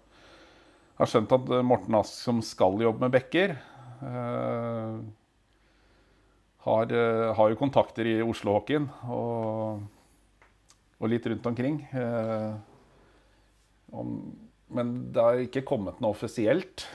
[0.96, 3.75] har skjønt at Morten Ask, som skal jobbe med bekker, eh,
[6.66, 9.82] har, eh, har jo kontakter i Oslo-hockeyen og,
[10.98, 11.80] og litt rundt omkring.
[11.94, 12.54] Eh,
[14.66, 16.86] men det har ikke kommet noe offisielt.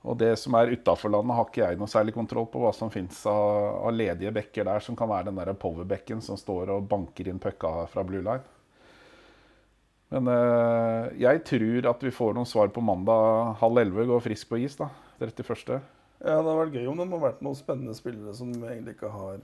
[0.00, 2.92] Og det som er utafor landet, har ikke jeg noe særlig kontroll på hva som
[2.92, 6.88] fins av, av ledige bekker der, som kan være den der powerbekken som står og
[6.88, 8.44] banker inn pucka fra blue line.
[10.10, 14.08] Men eh, jeg tror at vi får noen svar på mandag halv elleve.
[14.10, 14.88] Går frisk på is, da.
[15.20, 15.80] 31.
[16.20, 18.96] Ja, det hadde vært gøy om det hadde vært noen spennende spillere som vi egentlig
[18.98, 19.38] ikke har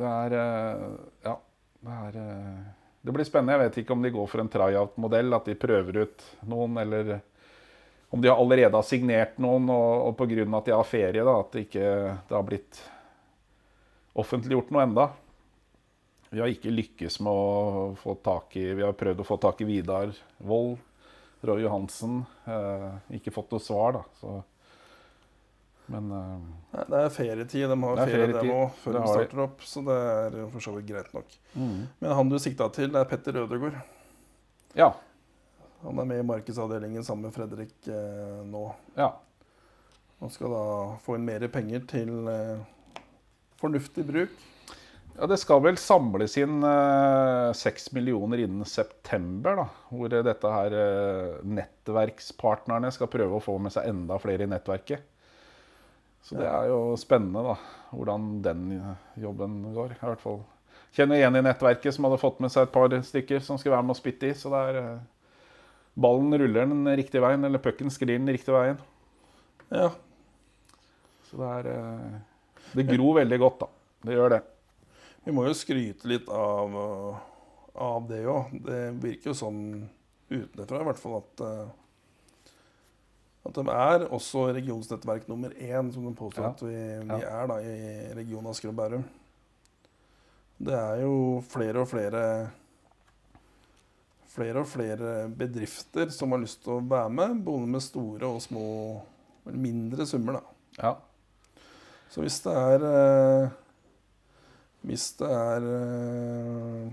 [0.00, 0.84] Det er eh,
[1.26, 1.34] Ja.
[1.80, 2.60] Det er eh,
[3.00, 3.56] Det blir spennende.
[3.56, 7.20] Jeg vet ikke om de går for en tryout-modell, at de prøver ut noen, eller
[8.10, 10.44] om de allerede har signert noen, og, og pga.
[10.58, 11.86] at de har ferie, da, at det ikke
[12.28, 12.82] det har blitt
[14.20, 15.08] offentliggjort noe enda.
[16.30, 19.62] Vi har ikke lykkes med å få tak i Vi har prøvd å få tak
[19.64, 20.78] i Vidar Wold,
[21.46, 22.20] Roy Johansen.
[22.44, 24.04] Eh, ikke fått noe svar, da.
[24.20, 24.36] Så.
[25.90, 27.66] Men uh, Det er ferietid.
[27.70, 29.64] De har er ferie, dem òg, før de starter opp.
[29.66, 31.38] Så det er for så vidt greit nok.
[31.56, 31.78] mm.
[32.02, 33.80] Men han du sikta til, det er Petter Ødegaard.
[34.78, 34.92] Ja.
[35.82, 38.66] Han er med i markedsavdelingen sammen med Fredrik eh, nå.
[38.98, 39.14] Ja.
[40.20, 40.64] Han skal da
[41.00, 42.60] få inn mer penger til eh,
[43.60, 44.34] fornuftig bruk.
[45.16, 46.60] Ja, Det skal vel samles inn
[47.56, 49.56] seks millioner innen september.
[49.58, 54.46] da, Hvor eh, dette her eh, nettverkspartnerne skal prøve å få med seg enda flere
[54.46, 55.02] i nettverket.
[56.22, 57.54] Så det er jo spennende da,
[57.90, 59.96] hvordan den eh, jobben går.
[59.96, 60.42] i hvert fall.
[60.94, 63.86] Kjenner igjen i nettverket som hadde fått med seg et par stykker som skulle være
[63.86, 64.36] med og spytte i.
[64.36, 65.02] Så det er eh,
[66.00, 68.80] ballen ruller den riktige veien, eller pucken sklir den riktige veien.
[69.70, 69.90] Ja,
[71.28, 72.16] Så det er eh,
[72.74, 73.70] Det gror veldig godt, da.
[74.06, 74.40] Det gjør det.
[75.24, 77.18] Vi må jo skryte litt av, øh,
[77.74, 78.54] av det òg.
[78.66, 79.60] Det virker jo sånn
[80.30, 81.42] utenfra i hvert fall at
[83.46, 86.50] at de er også regionsnettverk nummer én, som de påstår Ja.
[86.50, 86.74] at vi,
[87.06, 87.42] vi Ja.
[87.42, 89.04] er da i regionen Asker og Bærum.
[90.60, 92.50] Det er jo flere og flere
[94.30, 98.42] flere og flere bedrifter som har lyst til å være med, både med store og
[98.44, 99.02] små
[99.46, 100.32] eller mindre summer.
[100.32, 100.40] da.
[100.82, 100.94] Ja.
[102.10, 102.84] Så hvis det er
[103.44, 103.50] eh,
[104.82, 106.90] Hvis det er eh,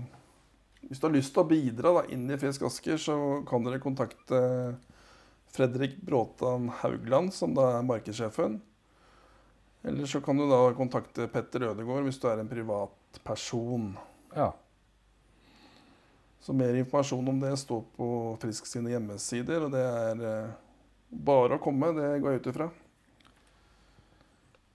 [0.88, 3.16] Hvis du har lyst til å bidra da, inn i Fisk Asker, så
[3.48, 4.76] kan dere kontakte
[5.54, 8.58] Fredrik Bråtan Haugland, som da er markedssjefen.
[9.86, 13.92] Eller så kan du da kontakte Petter Ødegaard hvis du er en privatperson.
[14.36, 14.52] ja.
[16.40, 20.52] Så mer informasjon om det står på Frisk sine hjemmesider, og det er eh,
[21.10, 21.90] bare å komme.
[21.92, 22.68] Det går jeg ut ifra.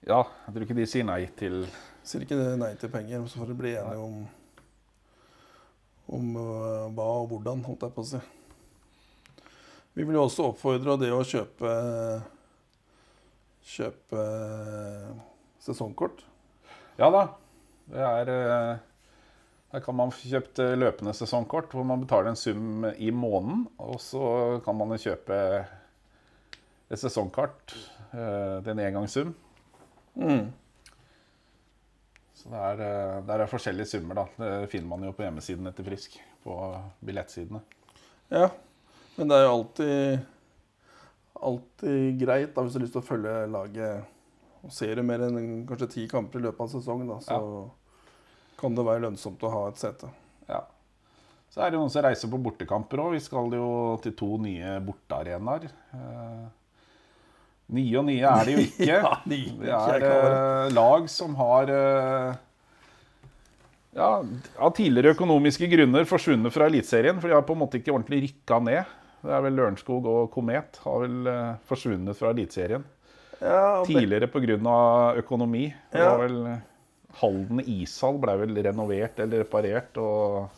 [0.04, 1.64] Ja, jeg tror ikke de sier nei til
[2.04, 4.16] Sier ikke nei til penger, så får dere bli enige om,
[6.20, 8.20] om øh, hva og hvordan, holdt jeg på å si.
[9.94, 11.74] Vi vil jo også oppfordre det å kjøpe
[13.64, 14.24] kjøpe
[15.64, 16.24] sesongkort.
[17.00, 17.28] Ja da.
[17.94, 18.74] Det er eh,
[19.74, 23.66] Der kan man få kjøpt eh, løpende sesongkort hvor man betaler en sum i måneden.
[23.82, 25.38] Og så kan man kjøpe
[26.90, 27.76] et sesongkart
[28.12, 29.34] eh, til en engangssum.
[30.20, 30.52] Mm.
[32.38, 32.84] Så det er,
[33.24, 34.28] det er forskjellige summer, da.
[34.36, 36.20] Det finner man jo på hjemmesidene til Frisk.
[36.44, 36.58] På
[37.06, 37.62] billettsidene.
[38.34, 38.50] Ja,
[39.18, 40.30] men det er jo alltid
[41.44, 44.12] alltid greit da, hvis du har lyst til å følge laget.
[44.64, 47.40] Og Ser du mer enn kanskje ti kamper i løpet av sesongen, da, så
[48.60, 50.08] kan det være lønnsomt å ha et sete.
[50.48, 50.62] Ja.
[51.52, 53.18] Så er det noen som reiser på bortekamper òg.
[53.18, 53.68] Vi skal jo
[54.02, 55.68] til to nye bortearenaer.
[55.98, 56.48] Eh,
[57.76, 58.88] nye og nye er det jo ikke.
[58.88, 62.42] Ja, nye, Det er eh, lag som har eh,
[64.00, 64.10] ja,
[64.58, 67.20] av tidligere økonomiske grunner forsvunnet fra Eliteserien.
[67.20, 69.00] For de har på en måte ikke ordentlig rykka ned.
[69.24, 72.84] Det er vel Lørenskog og Komet har vel eh, forsvunnet fra Eliteserien.
[73.40, 75.16] Ja, og Tidligere pga.
[75.20, 75.74] økonomi.
[75.92, 76.38] Det var vel
[77.20, 80.50] Halden ishall ble vel renovert eller reparert, og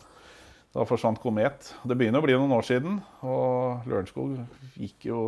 [0.72, 1.72] da forsvant Komet.
[1.84, 4.38] Det begynner å bli noen år siden, og Lørenskog
[4.76, 5.20] gikk jo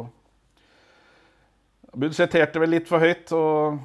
[1.98, 3.79] Budsjetterte vel litt for høyt, og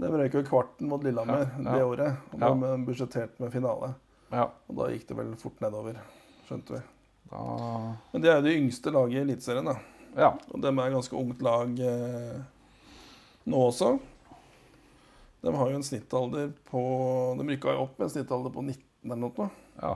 [0.00, 1.76] De røyk jo kvarten mot Lillehammer Ja, ja.
[1.78, 2.16] det året.
[2.34, 2.76] Og Ja.
[2.84, 3.94] budsjetterte med finale.
[4.32, 5.96] ja, Og da gikk det vel fort nedover,
[6.48, 6.80] skjønte vi.
[7.34, 7.44] Da
[8.14, 9.76] Men det er jo det yngste laget i Eliteserien, da.
[10.14, 10.30] Ja.
[10.54, 12.40] Og de er et ganske ungt lag eh,
[13.50, 13.92] nå også.
[15.44, 16.80] De har jo en snittalder på
[17.36, 19.50] De rykka jo opp med en snittalder på 19 eller noe.
[19.82, 19.94] ja.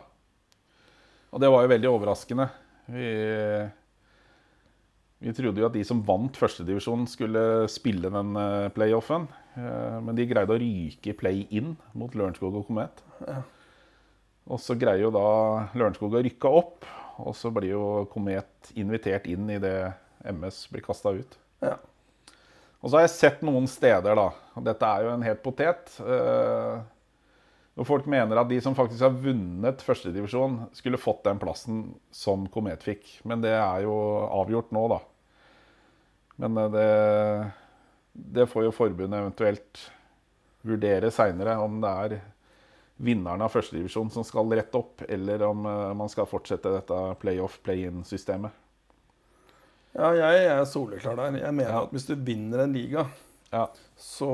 [1.29, 2.44] Og det var jo veldig overraskende.
[2.88, 3.09] Vi,
[5.20, 9.27] vi trodde jo at de som vant førstedivisjonen, skulle spille den eh, playoffen.
[9.59, 13.03] Eh, Men de greide å ryke play-in mot Lørenskog og Komet.
[13.27, 13.42] Ja.
[14.48, 15.27] Og så greier jo da
[15.77, 19.92] Lørenskog å rykke opp, og så blir jo Komet invitert inn i det
[20.28, 21.38] MS blir kasta ut.
[21.64, 21.76] Ja.
[22.78, 25.96] Og så har jeg sett noen steder, da, og dette er jo en helt potet
[25.98, 26.78] eh,
[27.74, 31.83] Hvor folk mener at de som faktisk har vunnet førstedivisjon, skulle fått den plassen
[32.14, 33.11] som Komet fikk.
[33.26, 33.94] Men det er jo
[34.26, 35.00] avgjort nå, da.
[36.42, 36.88] Men eh, det,
[38.38, 39.85] det får jo forbundet eventuelt
[40.66, 42.18] vurdere seinere, om det er
[42.98, 47.61] vinneren av førstedivisjon som skal rette opp, eller om eh, man skal fortsette dette playoff,
[47.66, 48.50] play-in-systemet.
[49.98, 51.38] ja, jeg er soleklar der.
[51.40, 51.82] Jeg mener Ja.
[51.84, 53.06] at hvis du vinner en liga,
[53.52, 53.66] Ja.
[53.96, 54.28] så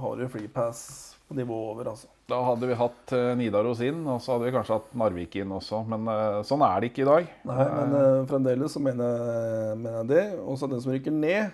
[0.00, 2.08] har du freepass på nivå over, altså.
[2.28, 5.50] Da hadde vi hatt eh, Nidaros inn, og så hadde vi kanskje hatt Narvik inn
[5.52, 5.82] også.
[5.86, 7.28] Men eh, sånn er det ikke i dag.
[7.44, 10.24] Nei, men uh, fremdeles så mener jeg, mener jeg det.
[10.40, 11.50] Og så den som rykker ned,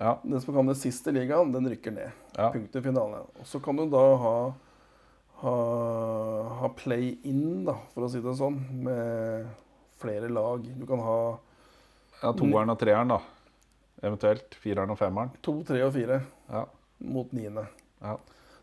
[0.00, 2.12] Ja, den som kan den siste ligaen, den rykker ned.
[2.36, 3.26] ja, Punktet i finalen.
[3.40, 4.52] Og så kan du da ha,
[5.42, 5.54] ha,
[6.60, 9.48] ha play-in, da, for å si det sånn, med
[10.02, 10.62] flere lag.
[10.78, 11.16] Du kan ha
[12.22, 13.20] ja Toeren og treeren, da.
[14.02, 15.30] Eventuelt fireren og femmeren.
[15.42, 16.64] to, tre og fire Ja,
[17.00, 17.66] mot niende.
[18.02, 18.16] ja.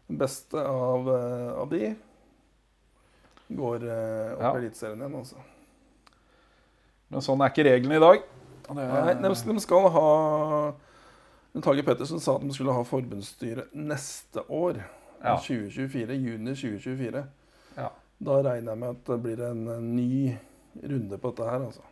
[0.09, 1.95] Den beste av, eh, av de
[3.49, 4.53] går eh, opp Ja.
[4.55, 5.35] i Eliteserien igjen, altså.
[7.09, 8.23] Men sånn er ikke reglene i dag.
[8.69, 10.73] Det- Nei, de, de skal ha
[11.61, 14.83] Tage Pettersen sa at de skulle ha forbundsstyre neste år.
[15.23, 15.37] Ja.
[15.37, 17.23] 2024, Juni 2024.
[17.75, 17.89] Ja.
[18.19, 20.35] Da regner jeg med at det blir en, ny
[20.83, 21.83] runde på dette her, altså.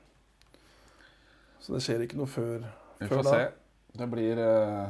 [1.59, 2.63] Så det skjer ikke noe før,
[2.99, 3.33] Vi før får da.
[3.33, 3.43] se.
[3.97, 4.87] Det blir uh,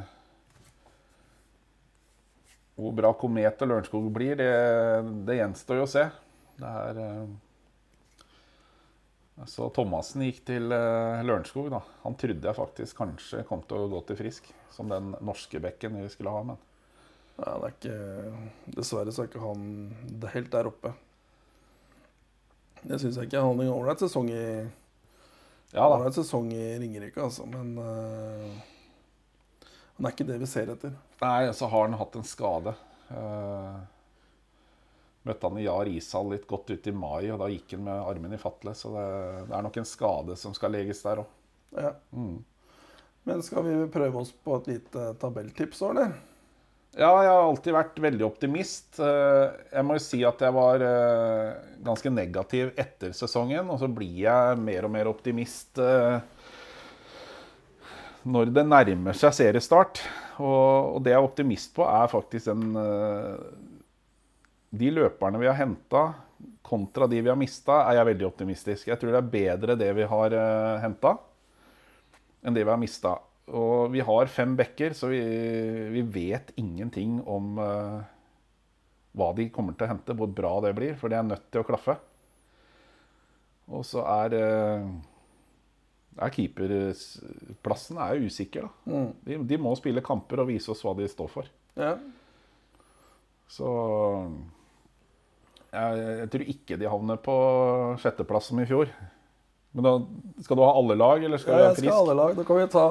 [2.77, 4.53] Hvor bra Komet og Lørenskog blir, det,
[5.25, 6.05] det gjenstår jo å se.
[6.57, 7.29] Det er uh,
[9.49, 11.81] Så Thomassen gikk til eh, Lørenskog, da.
[12.03, 15.97] Han trodde jeg faktisk kanskje kom til å gå til Frisk, som den norske bekken
[16.01, 16.57] vi skulle ha, men
[17.37, 19.67] Ja, det er ikke Dessverre så er ikke han
[20.33, 20.93] helt der oppe.
[22.81, 23.41] Det syns jeg ikke.
[23.41, 24.45] Han hadde en ålreit sesong i
[25.75, 26.11] ja da.
[26.15, 27.45] sesong i Ringerike, altså.
[27.49, 28.47] Men uh,
[29.97, 30.95] han er ikke det vi ser etter.
[31.21, 32.73] Nei, så har han hatt en skade.
[33.11, 33.75] Uh,
[35.27, 38.05] møtte han i Jar Ishall litt godt ut i mai, og da gikk han med
[38.13, 38.73] armen i fatle.
[38.77, 39.07] Så det,
[39.49, 41.35] det er nok en skade som skal leges der òg.
[41.75, 41.91] Ja.
[42.15, 42.39] Mm.
[43.27, 46.15] Men skal vi prøve oss på et lite tabelltips eller?
[46.97, 48.97] Ja, jeg har alltid vært veldig optimist.
[48.97, 51.51] Eh, Jeg må jo si at jeg var eh,
[51.85, 56.17] ganske negativ etter sesongen, og så blir jeg mer og mer optimist eh,
[58.25, 60.01] når det nærmer seg seriestart.
[60.41, 62.73] Og det jeg er optimist på, er faktisk den
[64.77, 66.01] De løperne vi har henta,
[66.61, 68.89] kontra de vi har mista, er jeg veldig optimistisk.
[68.91, 70.35] Jeg tror det er bedre det vi har
[70.83, 71.15] henta,
[72.43, 73.15] enn det vi har mista.
[73.47, 75.21] Og vi har fem bekker, så vi,
[75.93, 78.01] vi vet ingenting om uh,
[79.15, 81.63] hva de kommer til å hente, hvor bra det blir, for det er nødt til
[81.63, 81.95] å klaffe.
[83.71, 84.91] Og så er, uh,
[86.19, 88.91] er keeperplassen er usikker, da.
[88.91, 89.09] Mm.
[89.23, 91.47] De, de må spille kamper og vise oss hva de står for.
[91.79, 91.95] Ja.
[93.47, 93.67] Så
[95.71, 97.37] jeg, jeg tror ikke de havner på
[98.03, 98.91] sjetteplass som i fjor.
[99.77, 99.91] Men da
[100.41, 101.83] skal du ha alle lag, eller skal ja, du ha frisk?
[101.85, 102.37] jeg skal ha alle lag.
[102.39, 102.85] Da kan vi ta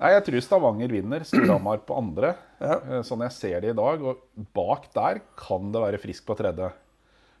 [0.00, 1.26] Nei, jeg tror Stavanger vinner.
[1.28, 2.32] Storhamar på andre.
[2.58, 2.78] Ja.
[2.80, 4.02] eh, Sånn jeg ser det i dag.
[4.02, 4.24] Og
[4.56, 6.72] bak der kan det være Frisk på tredje.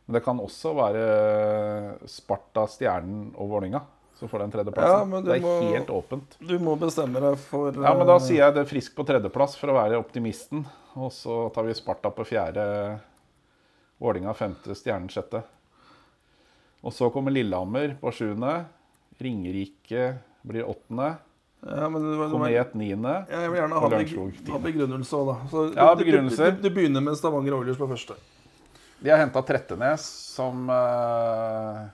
[0.06, 1.04] Men det kan også være
[2.12, 3.80] Sparta, Stjernen og Vålinga
[4.14, 5.10] som får den tredjeplassen.
[5.16, 6.36] Ja, det er må- helt åpent.
[6.38, 9.56] Du må bestemme deg for Ja, men da eh, sier jeg det Frisk på tredjeplass
[9.58, 10.62] for å være optimisten.
[10.94, 12.68] Og så tar vi Sparta på fjerde,
[13.98, 15.42] Vålinga femte, Stjernen sjette.
[16.84, 18.66] Og så kommer Lillehammer på sjuende.
[19.22, 21.16] Ringerike blir åttende.
[21.64, 23.14] ja, men Komet niende.
[23.30, 25.36] Ja, jeg vil gjerne ha, Lørenskog ha begrunnelse òg, da.
[25.50, 26.50] Så Ja, du- begrunnelser.
[26.56, 28.16] Du, du begynner med Stavanger Oilers på første.
[29.00, 31.86] De har henta Trettenes, som uh,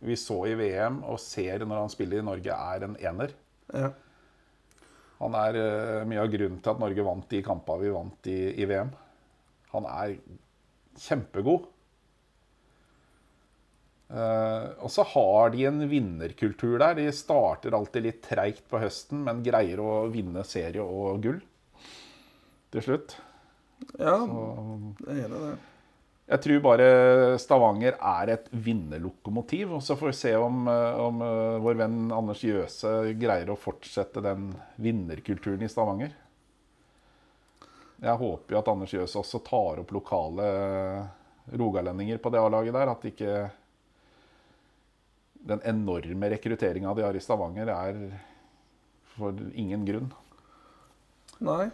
[0.00, 3.32] vi så i VM og ser når han spiller i Norge, er en ener.
[3.72, 3.92] Ja.
[5.22, 8.38] Han er uh, mye av grunnen til at Norge vant de kampene vi vant i,
[8.60, 8.90] i VM.
[9.72, 10.16] Han er
[11.00, 11.68] kjempegod.
[14.12, 16.98] Eh, og så har de en vinnerkultur der.
[16.98, 21.40] De starter alltid litt treigt på høsten, men greier å vinne serie og gull
[22.72, 23.16] til slutt.
[23.98, 24.42] Ja, Så
[25.08, 25.54] jeg er enig i det.
[26.32, 29.72] jeg tror bare Stavanger er et vinnerlokomotiv.
[29.78, 33.58] Og så får vi se om, eh, om eh, vår venn Anders Jøse greier å
[33.58, 36.12] fortsette den vinnerkulturen i Stavanger.
[38.02, 40.46] Jeg håper jo at Anders Jøse også tar opp lokale
[41.54, 42.90] rogalendinger på det A-laget der.
[42.92, 43.34] At ikke
[45.48, 48.02] den enorme rekrutteringa de har i Stavanger, er
[49.16, 50.12] for ingen grunn.
[51.42, 51.70] Nei.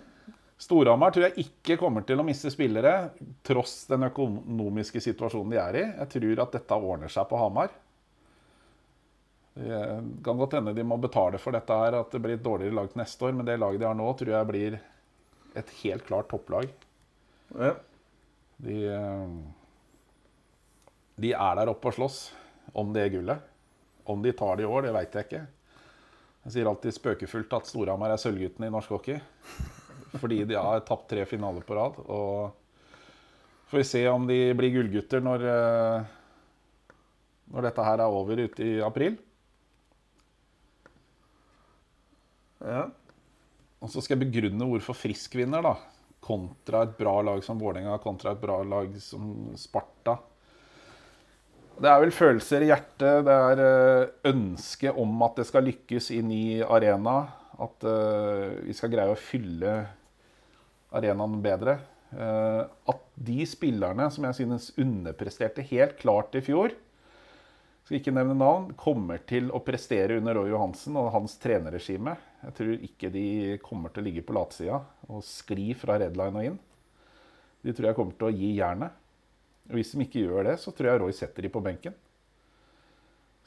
[0.58, 3.12] Storhamar tror jeg ikke kommer til å miste spillere,
[3.46, 5.84] tross den økonomiske situasjonen de er i.
[6.00, 7.70] Jeg tror at dette ordner seg på Hamar.
[9.58, 9.78] Det
[10.26, 12.90] kan godt hende de må betale for dette her, at det blir et dårligere lag
[12.90, 14.78] til neste år, men det laget de har nå, tror jeg blir
[15.58, 16.68] et helt klart topplag.
[17.54, 17.72] Ja.
[18.58, 19.28] De, eh,
[21.22, 22.18] de er der oppe og slåss
[22.78, 23.47] om det gullet.
[24.08, 25.42] Om de tar det i år, det veit jeg ikke.
[26.46, 29.18] Jeg sier alltid spøkefullt at Storhamar er sølvguttene i norsk hockey.
[30.16, 31.98] Fordi de har tapt tre finaler på rad.
[32.08, 32.54] Og
[33.68, 36.06] får vi se om de blir gullgutter når, eh,
[37.52, 39.18] når dette her er over ute i april.
[42.64, 42.88] ja.
[43.78, 45.76] Og så skal jeg begrunne hvorfor Frisk vinner, da.
[46.24, 50.16] Kontra et bra lag som Vålerenga, kontra et bra lag som Sparta.
[51.78, 53.20] Det er vel følelser i hjertet.
[53.26, 57.20] Det er eh, ønske om at det skal lykkes i ny arena.
[57.58, 59.76] At eh, vi skal greie å fylle
[60.94, 61.78] arenaen bedre.
[62.10, 66.74] Eh, At de spillerne som jeg synes underpresterte helt klart i fjor,
[67.86, 72.18] skal ikke nevne navn, kommer til å prestere under Roy Johansen og hans trenerregime.
[72.42, 73.26] Jeg tror ikke de
[73.64, 76.58] kommer til å ligge på latsida og skli fra redline og inn.
[77.64, 78.92] De tror jeg kommer til å gi jernet.
[79.68, 81.96] Hvis de ikke gjør det, så tror jeg Roy setter de på benken.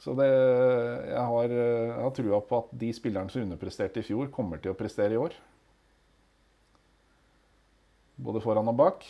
[0.02, 4.30] Så det, jeg har, jeg har trua på at de spillerne som underpresterte i fjor,
[4.34, 5.34] kommer til å prestere i år.
[8.22, 9.06] Både foran og bak.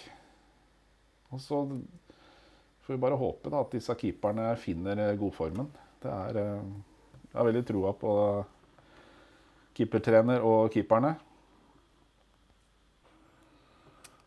[1.32, 1.62] Og så
[2.84, 5.70] får vi bare håpe da, at disse keeperne finner godformen.
[6.02, 6.64] Det er, eh,
[7.30, 8.14] jeg har veldig trua på
[9.76, 11.14] keepertrener og keeperne.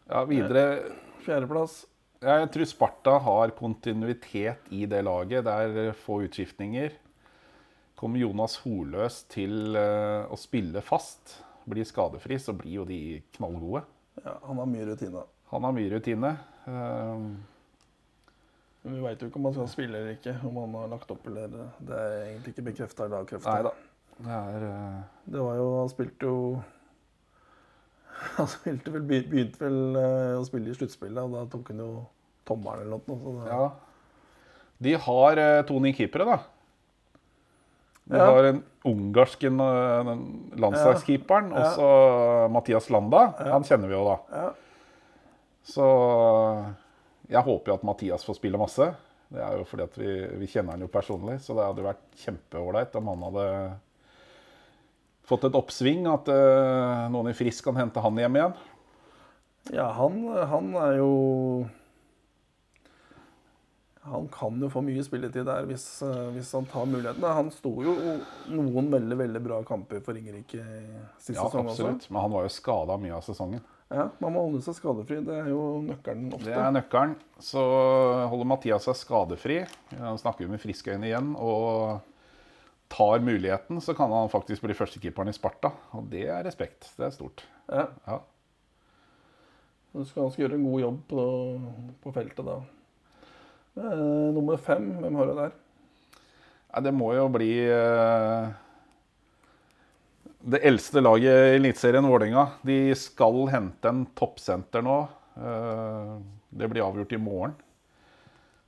[0.09, 0.65] Ja, videre
[1.25, 1.83] Fjerdeplass.
[2.25, 5.45] Jeg tror Sparta har kontinuitet i det laget.
[5.45, 6.95] Det er få utskiftninger.
[7.95, 11.37] Kommer Jonas Holøs til eh, å spille fast,
[11.69, 13.83] blir skadefri, så blir jo de knallgode.
[14.23, 15.21] Ja, han har mye rutine.
[15.53, 16.31] Han har mye rutine.
[16.65, 17.27] Eh,
[18.85, 20.33] Men vi veit jo ikke om han skal spille eller ikke.
[20.49, 23.53] Om han har lagt opp eller Det er egentlig ikke bekrefta eller avkrefta.
[23.53, 23.75] Nei da.
[24.15, 24.99] Det er uh...
[25.27, 26.35] Det var jo Han spilte jo
[28.37, 31.89] Han spilte vel, begynte vel eh, å spille i sluttspillet, og da tok han jo
[32.47, 33.17] tommelen eller noe.
[33.23, 33.71] Så det, Ja.
[34.85, 36.37] De har eh, to nye keepere, da.
[38.05, 38.25] De Ja.
[38.25, 39.49] har en ungarsk eh,
[40.59, 41.57] landslagskeeperen, Ja.
[41.57, 43.33] og så Mathias Landa.
[43.39, 44.17] Han kjenner vi jo, da.
[44.35, 44.51] Ja.
[45.65, 45.85] Så
[47.29, 48.91] jeg håper jo at Mathias får spille masse.
[49.33, 52.03] Det er jo fordi at vi, vi kjenner han jo personlig, så det hadde vært
[52.21, 53.47] kjempeålreit om han hadde
[55.25, 58.53] fått et oppsving, at uh, noen i Frisk kan hente han hjem igjen.
[59.73, 60.19] ja, han,
[60.51, 61.09] han er jo
[64.05, 67.31] Han kan jo få mye spilletid der hvis, eh, hvis han tar mulighetene.
[67.33, 67.95] Han sto jo
[68.53, 70.61] noen veldig veldig bra kamper for Ingerike
[71.17, 71.87] sist Ja, sesong også.
[71.87, 72.09] absolutt.
[72.11, 73.63] Men han var jo skada mye av sesongen.
[73.89, 75.19] Ja, Man må holde seg skadefri.
[75.25, 76.45] Det er jo nøkkelen ofte.
[76.45, 77.15] Det er nøkkelen.
[77.39, 77.61] Så
[78.29, 79.57] holder Mathias seg skadefri,
[79.97, 82.01] han snakker jo med friske øyne igjen, og
[82.89, 85.71] tar muligheten, så kan han faktisk bli førstekeeperen i Sparta.
[85.97, 86.91] Og det er respekt.
[86.97, 87.43] Det er stort.
[87.69, 88.19] Ja, Ja.
[89.95, 91.25] Du skal han skal gjøre en god jobb på,
[92.03, 92.57] på feltet da.
[93.75, 95.55] Eh, nummer fem, hvem har du der?
[96.71, 98.47] Nei, det må jo bli uh,
[100.47, 102.45] det eldste laget i Eliteserien, Vålerenga.
[102.63, 104.95] De skal hente en toppsenter nå.
[105.35, 106.15] Uh,
[106.55, 107.57] det blir avgjort i morgen.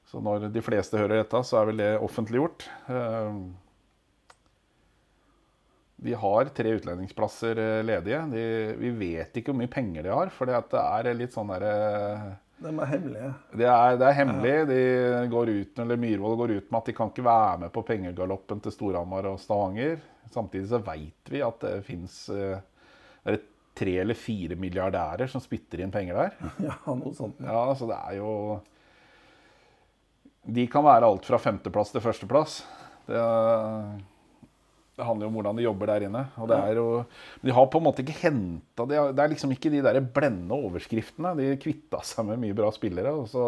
[0.07, 2.63] Så når de fleste hører dette, så er vel det offentliggjort.
[6.07, 8.21] De har tre utlendingsplasser ledige.
[8.31, 8.45] De,
[8.79, 11.73] vi vet ikke hvor mye penger de har, for det er litt sånn derre
[12.57, 13.33] De er hemmelige.
[13.53, 14.53] det er, det er hemmelig.
[14.71, 14.79] De
[15.29, 18.63] går ut, eller Myhrvold går ut med at de kan ikke være med på pengegaloppen
[18.65, 19.99] til Storhamar og Stavanger.
[20.33, 22.23] Samtidig så veit vi at det fins
[23.77, 26.35] tre eller fire milliardærer som spytter inn penger der.
[26.67, 27.39] Ja, noe sånt.
[27.43, 28.31] Ja, så det er jo
[30.47, 32.61] De kan være alt fra femteplass til førsteplass.
[33.07, 33.21] Det,
[34.97, 36.23] det handler jo om hvordan de jobber der inne.
[36.41, 36.85] Og det er jo,
[37.45, 40.57] de har på en måte ikke henta Det det er liksom ikke de der blendende
[40.57, 41.35] overskriftene.
[41.37, 43.11] De kvitta seg med mye bra spillere.
[43.13, 43.43] Og så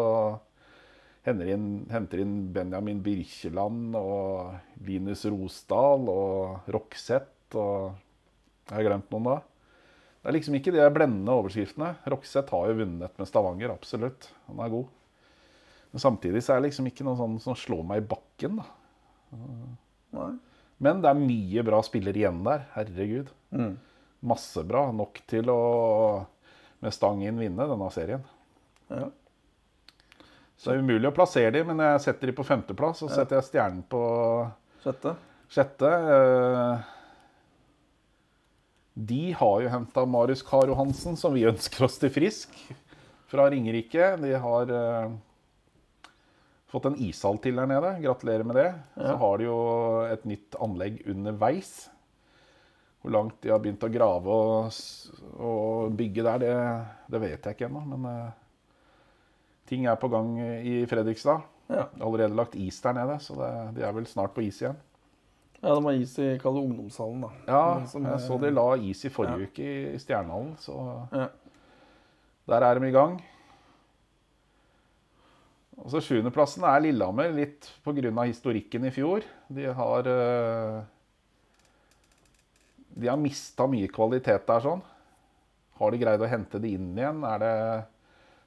[1.26, 4.54] henter inn, henter inn Benjamin Birkeland og
[4.86, 7.96] Linus Rosdal og Rokseth og
[8.70, 9.40] Jeg Har glemt noen da?
[10.20, 11.88] Det er liksom ikke de blendende overskriftene.
[12.12, 14.28] Rokseth har jo vunnet med Stavanger, absolutt.
[14.46, 14.86] Han er god.
[15.90, 18.68] Men samtidig så er det liksom ikke noe sånn som slår meg i bakken, da.
[20.14, 20.30] Nei.
[20.80, 22.62] Men det er mye bra spillere igjen der.
[22.74, 23.30] Herregud.
[23.52, 23.74] Mm.
[24.30, 24.86] Masse bra.
[24.96, 25.58] Nok til å
[26.80, 28.22] med stang inn vinne denne serien.
[28.88, 29.10] Ja.
[30.60, 33.20] Så det er umulig å plassere dem, men jeg setter dem på femteplass, og så
[33.20, 34.00] setter jeg stjernen på
[34.84, 35.14] Sjette.
[35.52, 35.90] sjette.
[36.16, 36.88] Eh,
[39.00, 42.56] De har jo henta Marius Karo Hansen, som vi ønsker oss til Frisk,
[43.30, 44.10] fra Ringerike.
[44.20, 45.12] De har eh,
[46.70, 47.94] fått en ishall til der nede.
[48.04, 48.68] Gratulerer med det.
[48.96, 49.56] Så har de jo
[50.06, 51.72] et nytt anlegg underveis.
[53.00, 54.80] Hvor langt de har begynt å grave og,
[55.40, 56.52] og bygge der, det,
[57.14, 57.80] det vet jeg ikke ennå.
[57.94, 58.28] Men uh,
[59.70, 61.46] ting er på gang i Fredrikstad.
[61.70, 61.86] Ja.
[62.02, 64.78] Allerede lagt is der nede, så det, de er vel snart på is igjen.
[65.62, 67.28] ja, de har is i kalde ungdomshallen, da.
[67.46, 70.76] Ja, som jeg så de la is i forrige uke i, i Stjernehallen, så
[71.12, 71.28] Ja.
[72.50, 73.20] der er de i gang.
[75.78, 78.10] Og så Sjuendeplassen er Lillehammer, litt pga.
[78.26, 79.24] historikken i fjor.
[79.48, 80.80] De har eh,
[83.00, 84.82] De har mista mye kvalitet der, sånn.
[85.80, 87.22] Har de greid å hente det inn igjen?
[87.24, 87.54] Er det,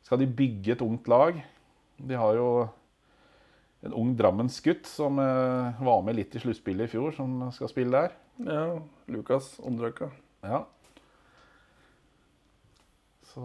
[0.05, 1.39] skal de bygge et ungt lag?
[1.97, 2.49] De har jo
[3.83, 8.03] en ung Drammensgutt som eh, var med litt i sluttspillet i fjor, som skal spille
[8.05, 8.13] der.
[8.47, 8.67] ja.
[9.11, 10.11] Lukas Ondrøka.
[10.43, 10.63] Ja.
[13.33, 13.43] Så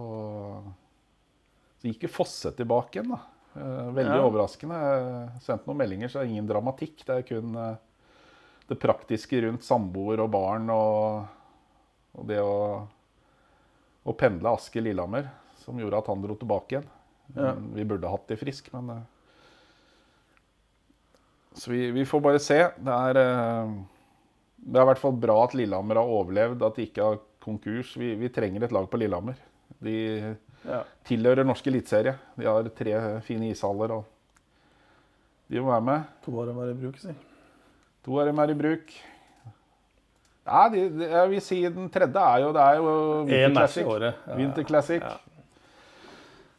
[1.78, 3.37] Så gikk jo Fosse tilbake igjen, da.
[3.56, 4.24] Eh, Veldig Ja.
[4.26, 4.78] overraskende.
[4.78, 7.04] Jeg sendte noen meldinger, så det er ingen dramatikk.
[7.06, 7.76] Det er kun eh,
[8.68, 11.26] det praktiske rundt samboer og barn og,
[12.14, 12.86] og det å,
[14.04, 15.28] å pendle Asker-Lillehammer
[15.64, 16.88] som gjorde at han dro tilbake igjen.
[17.36, 17.52] Ja.
[17.76, 19.06] Vi burde hatt de frisk, men eh,
[21.58, 22.58] Så vi, vi får bare se.
[22.78, 23.14] Det er
[24.58, 27.94] det er i hvert fall bra at Lillehammer har overlevd, at de ikke har konkurs.
[27.98, 29.38] Vi, vi trenger et lag på Lillehammer.
[29.82, 29.94] De
[30.66, 30.82] Ja.
[31.06, 32.16] tilhører norsk eliteserie.
[32.36, 34.04] De har tre fine ishaller, og
[35.48, 36.02] de må være med.
[36.24, 37.14] To av dem er i bruk, si.
[38.04, 38.92] To av dem er i bruk.
[40.48, 43.84] Ja, de, de, jeg vil si den tredje er jo Det er jo Classic.
[44.00, 45.02] Ja, Winter Classic.
[45.02, 45.16] Ja.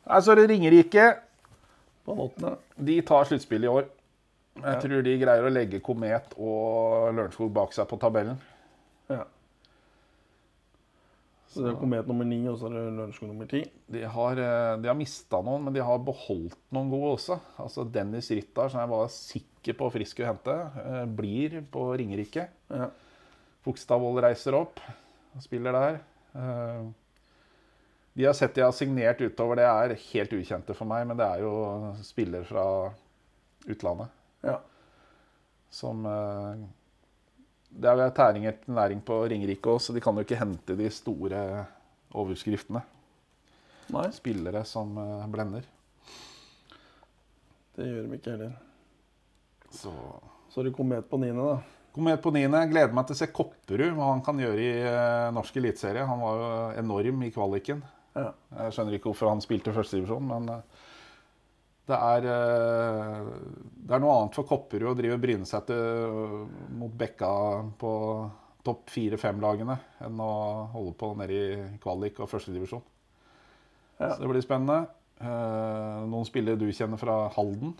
[0.10, 1.08] Nei, så er det Ringerike.
[2.06, 2.52] På den åttende.
[2.78, 3.88] De tar sluttspillet i år.
[4.60, 4.80] Jeg Ja.
[4.82, 8.38] tror de greier å legge Komet og Lørenskog bak seg på tabellen.
[9.10, 9.24] Ja.
[11.50, 13.64] Så det er Komet nummer ni, og så er det Lørenskog nummer ti.
[13.90, 17.40] De har, eh, de har mista noen, men de har beholdt noen gode også.
[17.58, 22.46] Altså Dennis Ryttar, som jeg var sikker på Frisk å hente, eh, blir på Ringerike.
[22.70, 22.92] Ja.
[23.66, 26.02] Fogstadvold reiser opp og spiller der.
[26.36, 26.88] Eh,
[28.20, 31.26] De har sett de har signert utover, det er helt ukjente for meg, men det
[31.26, 32.92] er jo spiller fra
[33.70, 34.10] utlandet
[34.44, 34.58] ja.
[35.72, 36.04] som
[37.70, 40.90] Det er tæring etter næring på Ringerike òg, så de kan jo ikke hente de
[40.94, 41.42] store
[42.18, 42.82] overskriftene.
[43.94, 45.66] Nei, Spillere som eh, blender.
[47.78, 48.58] det gjør de ikke heller.
[49.72, 49.94] Så
[50.50, 51.60] Så det Komet på niende, da.
[51.94, 52.62] Komet på niende.
[52.72, 56.06] Gleder meg til å se Kopperud, hva han kan gjøre i eh, norsk eliteserie.
[56.10, 56.52] Han var jo
[56.82, 57.84] enorm i kvaliken.
[58.18, 58.32] Ja.
[58.58, 60.88] Jeg skjønner ikke hvorfor han spilte førstedivisjon, men eh,
[61.90, 63.32] det er, eh,
[63.90, 66.46] det er noe annet for Kopperud å drive og bryne seg til,
[66.78, 67.32] mot Bekka
[67.82, 67.92] på
[68.66, 70.32] topp fire-fem-lagene enn å
[70.74, 72.84] holde på nede i kvalik og førstedivisjon.
[74.00, 74.14] Ja.
[74.14, 74.84] Så det blir spennende.
[75.20, 77.74] Eh, noen spillere du kjenner fra Halden?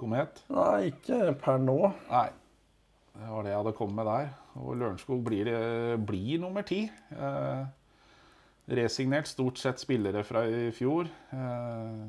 [0.00, 0.40] Komet?
[0.50, 1.78] Nei, ikke per nå.
[2.10, 2.28] Nei.
[3.12, 4.32] Det var det jeg hadde kommet med der.
[4.58, 6.90] Og Lørenskog blir, eh, blir nummer ti.
[7.12, 7.64] Eh,
[8.72, 11.06] resignert stort sett spillere fra i fjor.
[11.32, 12.08] Eh,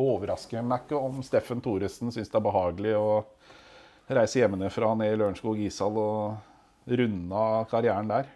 [0.00, 3.08] overrasker meg ikke om Steffen Thoresen syns det er behagelig å
[4.14, 8.28] reise hjemmefra ned i Lørenskog ishall og runde av karrieren der.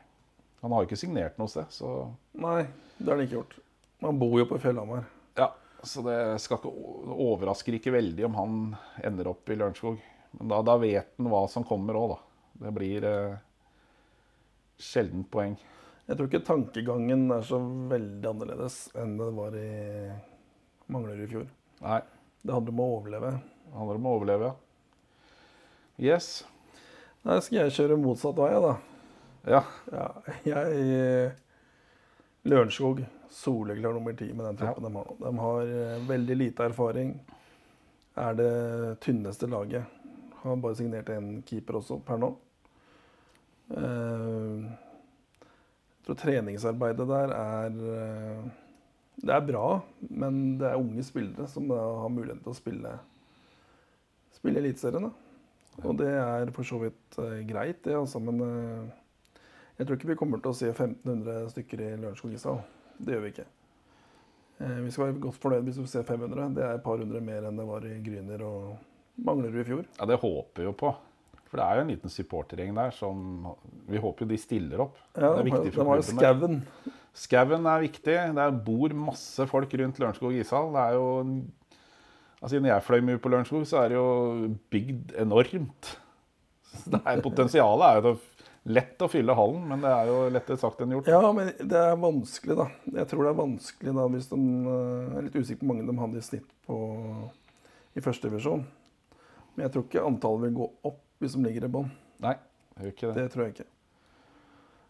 [0.63, 2.63] Han har jo ikke signert noe sted, så Nei,
[2.99, 3.59] det har han ikke gjort.
[4.03, 5.05] Man bor jo på Fjellhamar.
[5.39, 5.53] ja.
[5.87, 6.71] Så det skal ikke,
[7.07, 8.55] det overrasker ikke veldig om han
[9.07, 10.01] ender opp i Lørenskog.
[10.35, 12.19] Men da, da vet han hva som kommer òg, da.
[12.65, 13.37] Det blir eh,
[14.83, 15.55] sjelden poeng.
[16.09, 19.69] Jeg tror ikke tankegangen er så veldig annerledes enn det var i
[20.89, 21.49] Manglerud i fjor.
[21.85, 22.01] Nei.
[22.43, 23.33] Det handler om å overleve.
[23.65, 24.55] Det handler om å overleve, ja.
[25.99, 26.31] Yes.
[27.27, 28.77] Da skal jeg kjøre motsatt vei, da?
[29.49, 29.63] Ja.
[29.93, 30.09] Ja,
[30.47, 31.35] jeg
[32.49, 35.17] Lørenskog, soleklar nummer ti med den troppen de har nå.
[35.21, 37.13] De har eh, veldig lite erfaring.
[38.19, 38.53] Er det
[39.05, 39.85] tynneste laget.
[40.41, 42.31] Har bare signert én keeper også per nå.
[43.77, 44.65] Eh,
[45.43, 48.49] jeg tror treningsarbeidet der er eh,
[49.19, 49.81] Det er bra,
[50.15, 52.93] men det er unge spillere som har muligheten til å spille,
[54.37, 55.09] spille Eliteserien.
[55.87, 58.21] Og det er for så vidt uh, greit, det, altså.
[58.23, 59.43] Men uh,
[59.79, 62.63] jeg tror ikke vi kommer til å se 1500 stykker i Lørenskog ishall.
[62.99, 63.49] Det gjør vi ikke.
[64.59, 66.55] Uh, vi skal være godt fornøyd hvis vi ser 500.
[66.57, 68.73] Det er et par hundre mer enn det var i Gryner og
[69.27, 69.85] Manglerud i fjor.
[70.01, 70.95] Ja, Det håper vi jo på.
[71.49, 73.21] For det er jo en liten supportergjeng der som
[73.89, 74.99] Vi håper jo de stiller opp.
[75.15, 76.19] Ja, det er viktig de har jo klubben.
[76.19, 76.59] skauen.
[77.17, 78.17] Skauen er viktig.
[78.37, 80.73] Det bor masse folk rundt Lørenskog ishall.
[80.75, 81.07] Det er jo
[82.41, 85.95] altså, Når jeg fløy mye på Lørenskog, så er det jo bygd enormt.
[86.69, 88.17] Så det er, potensialet er jo
[88.69, 91.09] lett å fylle hallen, men det er jo lettere sagt enn gjort.
[91.11, 92.67] Ja, men det er vanskelig, da.
[93.01, 95.73] Jeg tror det er vanskelig da hvis de eh, Jeg er litt usikker på hvor
[95.73, 96.79] mange de hadde i snitt på,
[97.97, 98.67] i første divisjon.
[99.55, 101.91] Men jeg tror ikke antallet vil gå opp hvis de ligger i bånn.
[102.23, 102.37] Nei,
[102.79, 102.95] det.
[103.17, 103.69] Det tror jeg ikke.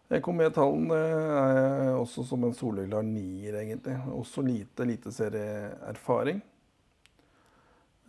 [0.09, 3.93] Jeg kom med tallene er også som en soleklar nier, egentlig.
[4.09, 6.39] Også lite eliteserieerfaring.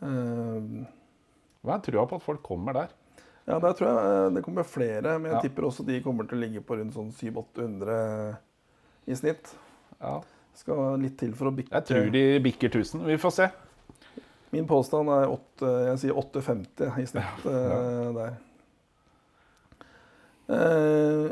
[0.01, 0.87] Uh,
[1.61, 2.95] Hva er trua på at folk kommer der?
[3.51, 5.41] ja, der tror jeg eh, det kommer flere, men jeg Ja.
[5.43, 8.37] tipper også de kommer til å ligge på rundt sånn 700-800
[9.11, 9.51] i snitt.
[10.01, 10.21] Ja.
[10.55, 13.03] Skal litt til for å bikke Jeg tror de bikker 1000.
[13.09, 13.49] Vi får se.
[14.55, 18.13] Min påstand er 8, jeg sier 8,50 i snitt ja.
[18.17, 18.39] der.
[20.51, 21.27] Eh,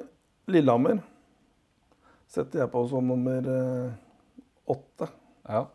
[0.49, 1.03] Lillehammer
[2.29, 3.97] setter jeg på som nummer eh,
[4.69, 5.09] åtte.
[5.49, 5.67] Ja.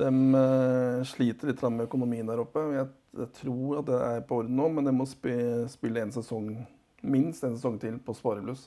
[0.00, 2.62] De eh, sliter litt med økonomien der oppe.
[2.74, 2.88] Jeg,
[3.36, 6.48] tror at det er på orden nå, men de må spille en sesong,
[7.04, 8.66] minst en sesong til på sparebluss.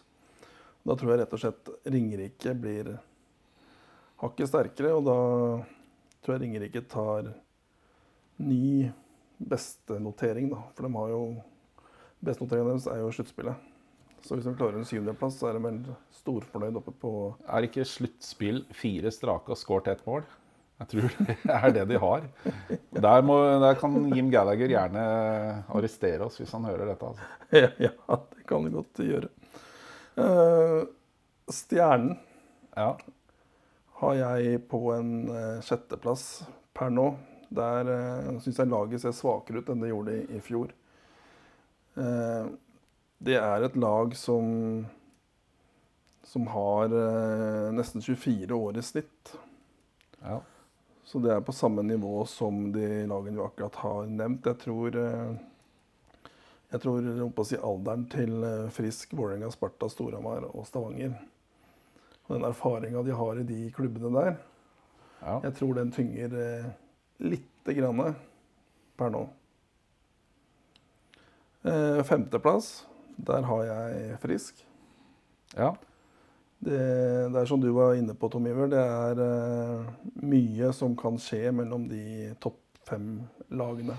[0.87, 2.93] Da tror jeg rett og slett Ringerike blir
[4.21, 5.17] hakket sterkere, og da
[6.21, 7.33] tror jeg Ringerike tar
[8.39, 8.87] ny
[9.37, 10.61] bestenotering, da.
[10.77, 11.23] For de har jo
[12.17, 13.67] Bestenoteringen deres er jo sluttspillet.
[14.25, 15.77] Så hvis de klarer en syvendeplass, så er de vel
[16.17, 17.11] storfornøyd oppe på
[17.45, 20.25] Er ikke sluttspill fire strake og skåret ett mål?
[20.77, 22.25] Jeg tror det er det de har.
[22.93, 25.05] Der, må, der kan Jim Gallagher gjerne
[25.73, 27.11] arrestere oss hvis han hører dette.
[27.13, 27.33] Altså.
[27.63, 29.29] Ja, ja, det kan han godt gjøre.
[30.17, 30.83] Uh,
[31.53, 32.17] stjernen
[32.77, 32.91] Ja.
[34.01, 36.43] har jeg på en uh, sjetteplass
[36.77, 37.07] per nå.
[37.49, 40.73] Der uh, syns jeg laget ser svakere ut enn det gjorde i, i fjor.
[41.97, 42.45] Eh,
[43.23, 44.85] det er et lag som
[46.27, 49.35] som har eh, nesten 24 år i snitt.
[50.21, 50.41] ja.
[51.07, 54.49] Så det er på samme nivå som de lagene vi akkurat har nevnt.
[54.49, 55.37] Jeg tror eh,
[56.67, 61.13] jeg tror jeg å si alderen til eh, Frisk, Vålerenga, Sparta, Storhamar og Stavanger.
[62.25, 64.33] Og den erfaringa de har i de klubbene der,
[65.21, 65.37] ja.
[65.45, 66.67] jeg tror den tynger eh,
[67.23, 68.03] lite grann
[68.99, 69.23] per nå.
[71.63, 72.81] Eh, femteplass,
[73.17, 74.65] der har jeg Frisk.
[75.57, 75.73] ja.
[76.59, 76.77] Det,
[77.29, 78.69] det er som du var inne på, Tom Iver.
[78.71, 79.89] Det er uh,
[80.25, 83.97] mye som kan skje mellom de topp fem-lagene.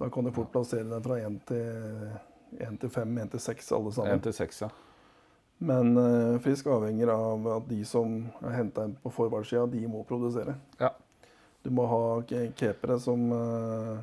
[0.00, 4.18] Da kan du fort plassere deg fra én til, fem, én til seks, alle sammen.
[4.18, 4.70] 1 til 6, ja.
[5.60, 10.02] Men uh, Frisk avhenger av at de som er henta inn på forward-sida, de må
[10.08, 10.56] produsere.
[10.80, 10.94] Ja.
[11.62, 12.02] Du må ha
[12.56, 14.00] capere som, uh,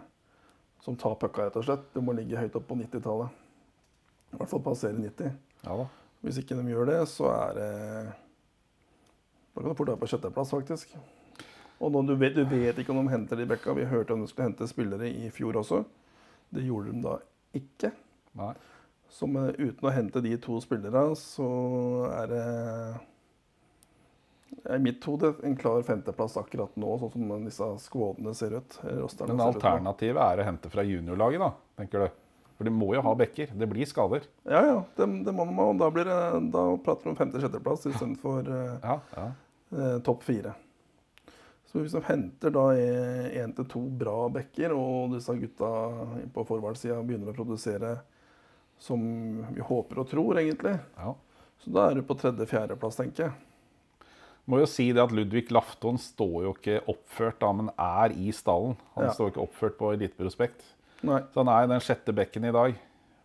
[0.86, 1.90] som tar pucka, rett og slett.
[1.96, 3.44] Du må ligge høyt opp på 90-tallet.
[4.34, 5.36] I hvert fall passere 90.
[5.64, 5.88] ja da.
[6.26, 7.72] Hvis ikke de gjør det, så er det
[9.54, 10.96] Da kan du fort være på sjetteplass, faktisk.
[11.78, 13.74] Og du, vet, du vet ikke om de henter de bekka.
[13.78, 15.84] Vi hørte om de skulle hente spillere i fjor også.
[16.54, 17.18] Det gjorde de da
[17.58, 17.92] ikke.
[18.38, 18.54] Nei.
[19.10, 21.50] Så med, uten å hente de to spillerne, så
[22.12, 22.46] er det
[24.76, 28.78] i mitt hode en klar femteplass akkurat nå, sånn som disse skvådene ser ut.
[28.84, 32.24] Men alternativet er å hente fra juniorlaget, da, tenker du?
[32.58, 33.52] For de må jo ha bekker.
[33.54, 34.24] Det blir skader.
[34.50, 35.76] Ja, ja, det, det må man.
[35.76, 36.18] og Da, blir det,
[36.54, 39.26] da prater vi om femte-sjetteplass istedenfor uh, Ja, ja.
[39.78, 40.56] eh, topp fire.
[41.68, 45.70] Så hvis de henter da én til to bra bekker, og disse gutta
[46.34, 47.98] på forward-sida begynner å produsere
[48.80, 49.02] som
[49.54, 51.12] vi håper og tror, egentlig, ja.
[51.62, 53.36] så da er du på tredje-fjerdeplass, tenker jeg.
[54.48, 58.32] Må jo si det at Ludvig Lafton står jo ikke oppført, da, men er i
[58.32, 58.78] stallen.
[58.96, 59.14] Han Ja.
[59.18, 60.64] står ikke oppført på Eliteprospekt.
[61.06, 61.22] Nei.
[61.34, 62.78] Så han er den sjette bekken i dag.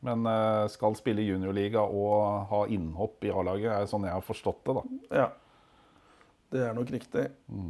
[0.02, 4.64] Men eh, skal spille juniorliga og ha innhopp i A-laget, er sånn jeg har forstått
[4.66, 4.74] det.
[4.74, 5.20] da.
[5.22, 5.28] Ja.
[6.52, 7.28] Det er nok riktig.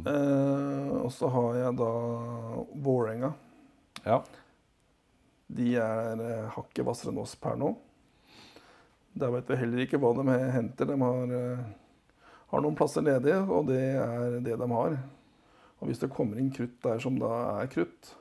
[0.09, 1.91] Eh, og så har jeg da
[2.83, 3.29] Vålerenga.
[4.03, 4.17] Ja.
[5.53, 7.71] De er eh, hakket hvassere enn oss per nå.
[9.13, 10.89] Der vet vi heller ikke hva de henter.
[10.89, 11.63] De har, eh,
[12.49, 14.97] har noen plasser ledige, og det er det de har.
[15.79, 17.31] Og hvis det kommer inn krutt der som da
[17.61, 18.15] er krutt,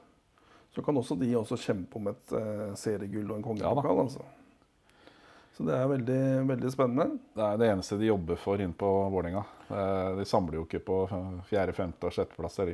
[0.75, 3.99] så kan også de også kjempe om et eh, seriegull og en Ja kongepokal.
[4.07, 4.23] altså.
[5.53, 7.19] Så det er veldig, veldig spennende.
[7.37, 9.43] Det er det eneste de jobber for inne på Vålerenga.
[10.17, 11.03] De samler jo ikke på
[11.51, 12.71] fjerde, femte og sjetteplasser.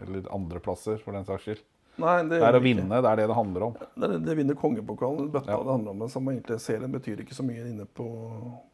[0.00, 1.60] Eller andreplasser, for den saks skyld.
[2.00, 3.74] Nei, Det det, er å vi vinne, det er det det handler om.
[3.76, 5.28] Det, er- det vinner kongepokalen.
[5.34, 5.58] Bøtta Ja.
[5.60, 6.06] det handler om.
[6.08, 8.06] Samme egentlig serien betyr ikke så mye inne på,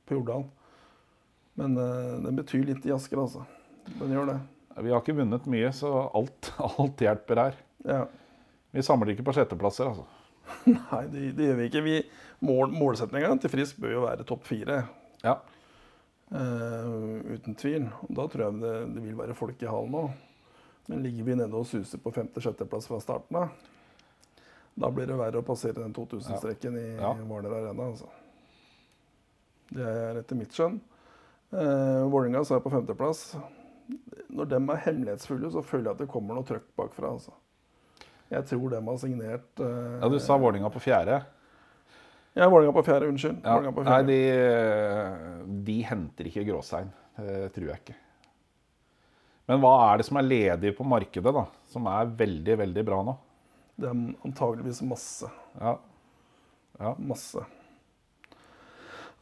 [0.06, 0.44] på Jordal.
[1.58, 3.42] Men uh, den betyr litt i Asker, altså.
[3.98, 4.38] Den gjør det.
[4.86, 7.58] Vi har ikke vunnet mye, så alt, alt hjelper her.
[7.90, 8.04] Ja.
[8.74, 10.06] Vi samler ikke på sjetteplasser, altså.
[10.68, 11.84] Nei, det, det gjør vi ikke.
[11.84, 11.96] Vi,
[12.44, 14.82] mål, målsetninga til Frisk bør jo være topp fire.
[15.24, 15.38] Ja.
[16.28, 17.88] Uh, uten tvil.
[18.06, 20.12] Og da tror jeg det, det vil være folk i hallen òg.
[20.88, 23.50] Men ligger vi nede og suser på femte-sjetteplass fra starten av,
[24.78, 27.10] da blir det verre å passere den 2000-streken i Ja.
[27.28, 27.90] Warner Arena.
[27.90, 28.08] Altså.
[29.68, 30.78] Det er etter mitt skjønn.
[31.50, 33.34] Eh, Vålerenga er på femteplass.
[34.30, 37.10] Når de er hemmelighetsfulle, så føler jeg at det kommer noe trøkk bakfra.
[37.16, 37.34] Altså.
[38.28, 41.22] Jeg tror dem har signert uh, Ja, Du sa Vålinga på fjerde.
[42.36, 43.08] Ja, Vålinga på fjerde.
[43.08, 43.40] Unnskyld.
[43.42, 43.56] Ja.
[43.72, 43.94] På fjerde.
[43.94, 46.90] Nei, de, de henter ikke gråstein.
[47.18, 47.96] Det tror jeg ikke.
[49.48, 51.46] Men hva er det som er ledig på markedet, da?
[51.72, 53.14] Som er veldig, veldig bra nå?
[53.80, 55.30] Det er antageligvis masse.
[55.56, 55.78] Ja.
[56.78, 56.92] Ja.
[57.00, 57.42] Masse.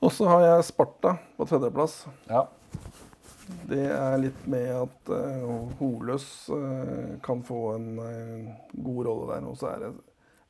[0.02, 2.02] Og så har jeg Sparta på tredjeplass.
[2.28, 2.46] ja.
[3.66, 9.48] Det er litt med at uh, Holøs eh, kan få en eh, god rolle der.
[9.48, 9.90] Og så er det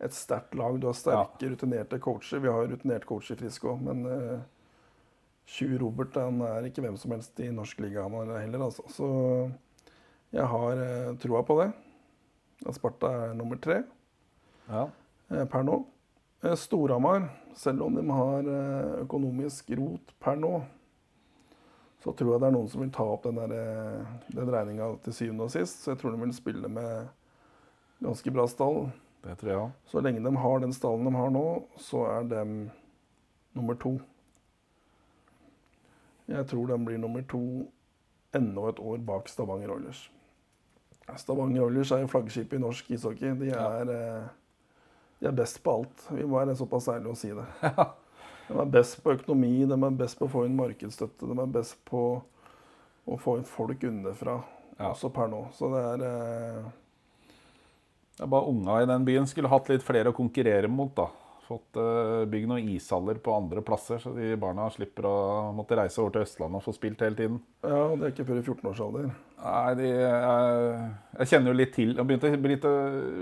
[0.06, 0.76] et sterkt lag.
[0.80, 2.40] Du har sterke, rutinerte coacher.
[2.44, 4.38] Vi har rutinert coach i Frisk òg, men uh,
[5.80, 8.84] Robert han er ikke hvem som helst i norsk liga er heller, altså.
[8.90, 9.08] Så
[10.34, 10.80] jeg har
[11.22, 11.70] troa på det.
[12.74, 13.82] Sparta er nummer tre.
[14.68, 14.88] ja.
[15.30, 15.84] eh, per nå.
[16.42, 20.60] Eh, Storhamar, selv om de har eh, økonomisk rot per nå,
[22.06, 24.92] så tror jeg det er noen som vil ta opp den, der, eh, den regninga
[25.02, 25.80] til syvende og sist.
[25.82, 27.08] Så jeg tror de vil spille med
[27.98, 28.92] ganske bra stall.
[29.24, 29.90] Det tror jeg også.
[29.90, 31.42] Så lenge de har den stallen de har nå,
[31.82, 32.44] så er de
[33.58, 33.96] nummer to.
[36.30, 37.42] Jeg tror de blir nummer to
[38.38, 40.06] enda et år bak Stavanger Oilers.
[41.18, 43.34] Stavanger Oilers er jo flaggskipet i norsk ishockey.
[43.34, 44.24] De er, ja.
[45.18, 46.10] de er best på alt.
[46.14, 47.50] Vi må være såpass ærlige å si det.
[48.48, 51.52] De er best på økonomi, de er best på å få inn markedsstøtte, de er
[51.58, 52.02] best på
[53.06, 54.38] å få inn folk underfra,
[54.78, 54.90] Ja.
[54.92, 55.44] også per nå.
[55.56, 56.64] Så det er eh,
[58.16, 61.08] Det er bare unga i den byen skulle hatt litt flere å konkurrere mot, da.
[61.46, 66.00] Fått eh, bygd noen ishaller på andre plasser, så de barna slipper å måtte reise
[66.02, 67.36] over til Østlandet og få spilt hele tiden.
[67.62, 69.10] Ja, og det er ikke før i 14-årsalder.
[69.44, 70.88] Nei, de, jeg,
[71.20, 72.64] jeg kjenner jo litt til Jeg begynte å bli litt,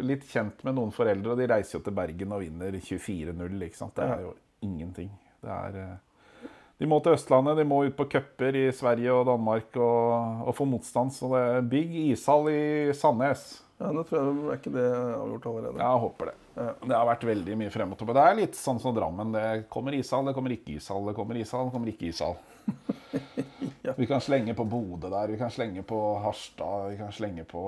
[0.08, 3.60] litt kjent med noen foreldre, og de reiser jo til Bergen og vinner 24-0.
[3.66, 3.94] ikke sant?
[3.98, 4.32] Det er jo
[4.64, 5.10] ingenting.
[5.44, 6.48] Det er eh,
[6.80, 10.56] De må til Østlandet, de må ut på cuper i Sverige og Danmark og, og
[10.56, 11.12] få motstand.
[11.14, 12.64] Så det er big ishall i
[12.96, 13.44] Sandnes.
[13.78, 15.78] Ja, det tror jeg er ikke det avgjort allerede.
[15.82, 16.34] Jeg håper det.
[16.54, 18.16] Det har vært veldig mye frem og tilbake.
[18.16, 19.32] Det er litt sånn som Drammen.
[19.34, 22.38] Det kommer ishall, det kommer ikke ishall, det kommer ishall, det kommer ikke ishall.
[23.84, 23.92] Ja.
[23.96, 27.64] Vi kan slenge på Bodø der, vi kan slenge på Harstad, vi kan slenge på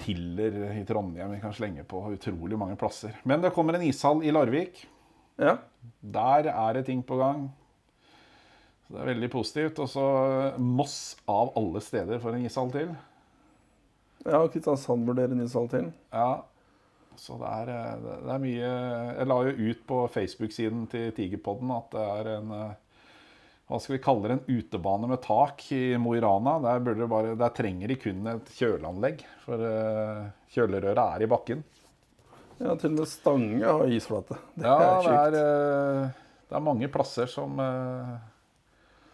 [0.00, 1.34] Tiller i Trondheim.
[1.34, 3.18] Vi kan slenge på utrolig mange plasser.
[3.28, 4.80] Men det kommer en ishall i Larvik.
[5.40, 5.56] Ja.
[6.00, 7.48] Der er det ting på gang.
[8.84, 9.80] Så det er veldig positivt.
[9.80, 10.04] Og så
[10.60, 12.92] Moss av alle steder for en ishall til.
[14.26, 15.90] ja, og Kristiansand vurderer Nishall til.
[16.12, 16.42] Ja,
[17.20, 21.72] så det er, eh, det er mye Jeg la jo ut på Facebook-siden til Tigerpodden
[21.74, 22.78] at det er en eh,
[23.68, 24.36] Hva skal vi kalle det?
[24.38, 26.58] En utebane med tak i Mo i Rana.
[26.64, 30.24] Der, der trenger de kun et kjøleanlegg, for eh,
[30.56, 31.62] kjølerøret er i bakken.
[32.60, 34.36] Ja, til og med Stange har isflate.
[34.54, 35.36] Det Ja, er det er,
[36.04, 36.10] eh,
[36.50, 38.18] det er mange plasser som, eh,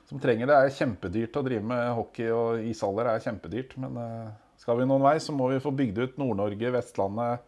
[0.08, 0.54] som trenger det.
[0.56, 3.76] Det er kjempedyrt å drive med hockey, og ishaller er kjempedyrt.
[3.78, 7.38] Men eh, skal vi noen vei, så må vi få bygd ut Nord-Norge, Vestlandet,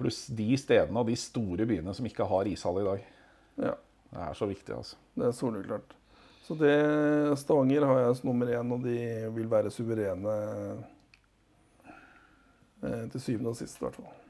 [0.00, 3.04] pluss de stedene og de store byene som ikke har ishall i dag.
[3.68, 3.74] Ja,
[4.12, 4.96] Det er så viktig, altså.
[5.16, 5.94] det er soleklart.
[6.42, 8.96] Så det Stavanger har jeg som nummer én, og de
[9.36, 10.32] vil være suverene
[12.82, 14.21] eh, til syvende og sist, i hvert fall.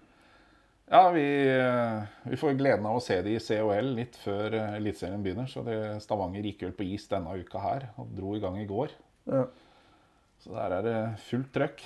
[0.92, 4.74] Ja, vi, eh, vi får gleden av å se de i COL litt før eh,
[4.76, 5.48] Eliteserien begynner.
[5.48, 8.66] Så det, Stavanger gikk vel på is denne uka her og dro i gang i
[8.68, 8.92] går.
[9.24, 9.46] Ja.
[10.44, 10.98] Så der er det
[11.30, 11.80] fullt trøkk.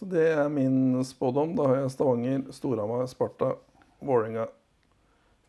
[0.00, 1.52] Så det er min spådom.
[1.60, 3.52] Da har jeg Stavanger, Storhamar, Sparta,
[4.00, 4.48] Vålerenga,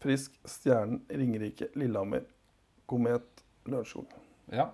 [0.04, 2.28] Frisk, Stjernen, Ringerike, Lillehammer,
[2.84, 4.12] Komet, Lørenskog.
[4.52, 4.74] Ja.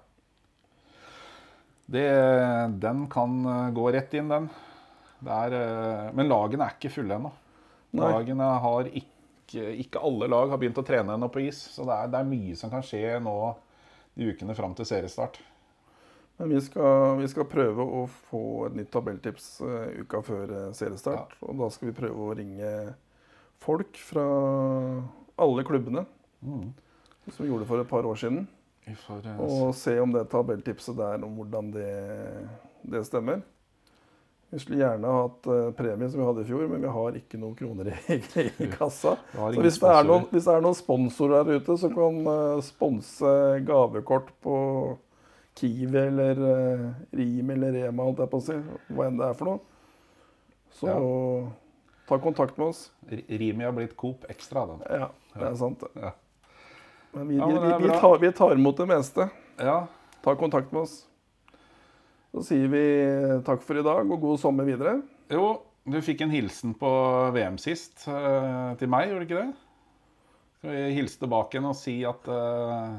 [1.86, 2.08] Det,
[2.82, 4.56] den kan eh, gå rett inn, den.
[5.24, 7.32] Er, eh, men lagene er ikke fulle ennå.
[7.96, 11.62] Lagene har ikke, ikke alle lag har begynt å trene ennå på is.
[11.78, 13.36] Så det er, det er mye som kan skje nå
[14.16, 15.40] de ukene fram til seriestart.
[16.38, 20.76] Men vi skal, vi skal prøve å få et nytt tabelltips eh, uka før seriestart.
[20.82, 21.38] seriestart.
[21.48, 22.72] Og da skal vi prøve å ringe
[23.64, 24.26] folk fra
[25.40, 26.06] alle klubbene,
[26.46, 26.74] Mm.
[27.32, 28.44] som vi gjorde for et par år siden.
[29.08, 32.48] Får eh, Og se om det tabelltipset der, om hvordan det,
[32.84, 33.42] det stemmer.
[34.54, 37.40] Vi skulle gjerne hatt eh, premie som vi hadde i fjor, men vi har ikke
[37.42, 38.20] noen kroner i,
[38.64, 39.16] i kassa.
[39.34, 42.62] Så hvis det, er noen, hvis det er noen sponsorer der ute som kan uh,
[42.64, 43.34] sponse
[43.68, 44.58] gavekort på
[45.56, 46.40] Kiwi eller
[47.16, 48.58] Rim eller Rema, holdt jeg på å si,
[48.92, 49.62] hva enn det er for noe,
[50.76, 50.96] så
[52.10, 52.90] ta kontakt med oss.
[53.08, 54.80] Rimi har blitt Coop Extra, da.
[55.04, 55.86] Ja, det er sant.
[55.96, 56.12] Ja.
[57.16, 59.30] Men vi, Ja, vi, vi, tar, vi tar imot det meste.
[59.56, 59.86] Ja,
[60.26, 61.06] Ta kontakt med oss.
[62.36, 62.84] Så sier vi
[63.48, 64.98] takk for i dag og god sommer videre.
[65.32, 65.54] Jo,
[65.88, 66.90] du fikk en hilsen på
[67.32, 69.54] VM sist eh, til meg, gjorde du ikke det?
[70.58, 72.98] Skal vi hilse tilbake igjen og si at uh,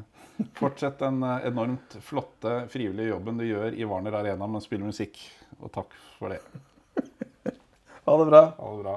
[0.56, 4.88] fortsett den eh, enormt flotte frivillige jobben du gjør i Warner Arena med å spille
[4.88, 5.20] musikk.
[5.60, 6.40] Og takk for det.
[8.06, 8.40] Ha det bra.
[8.56, 8.96] Ha det bra.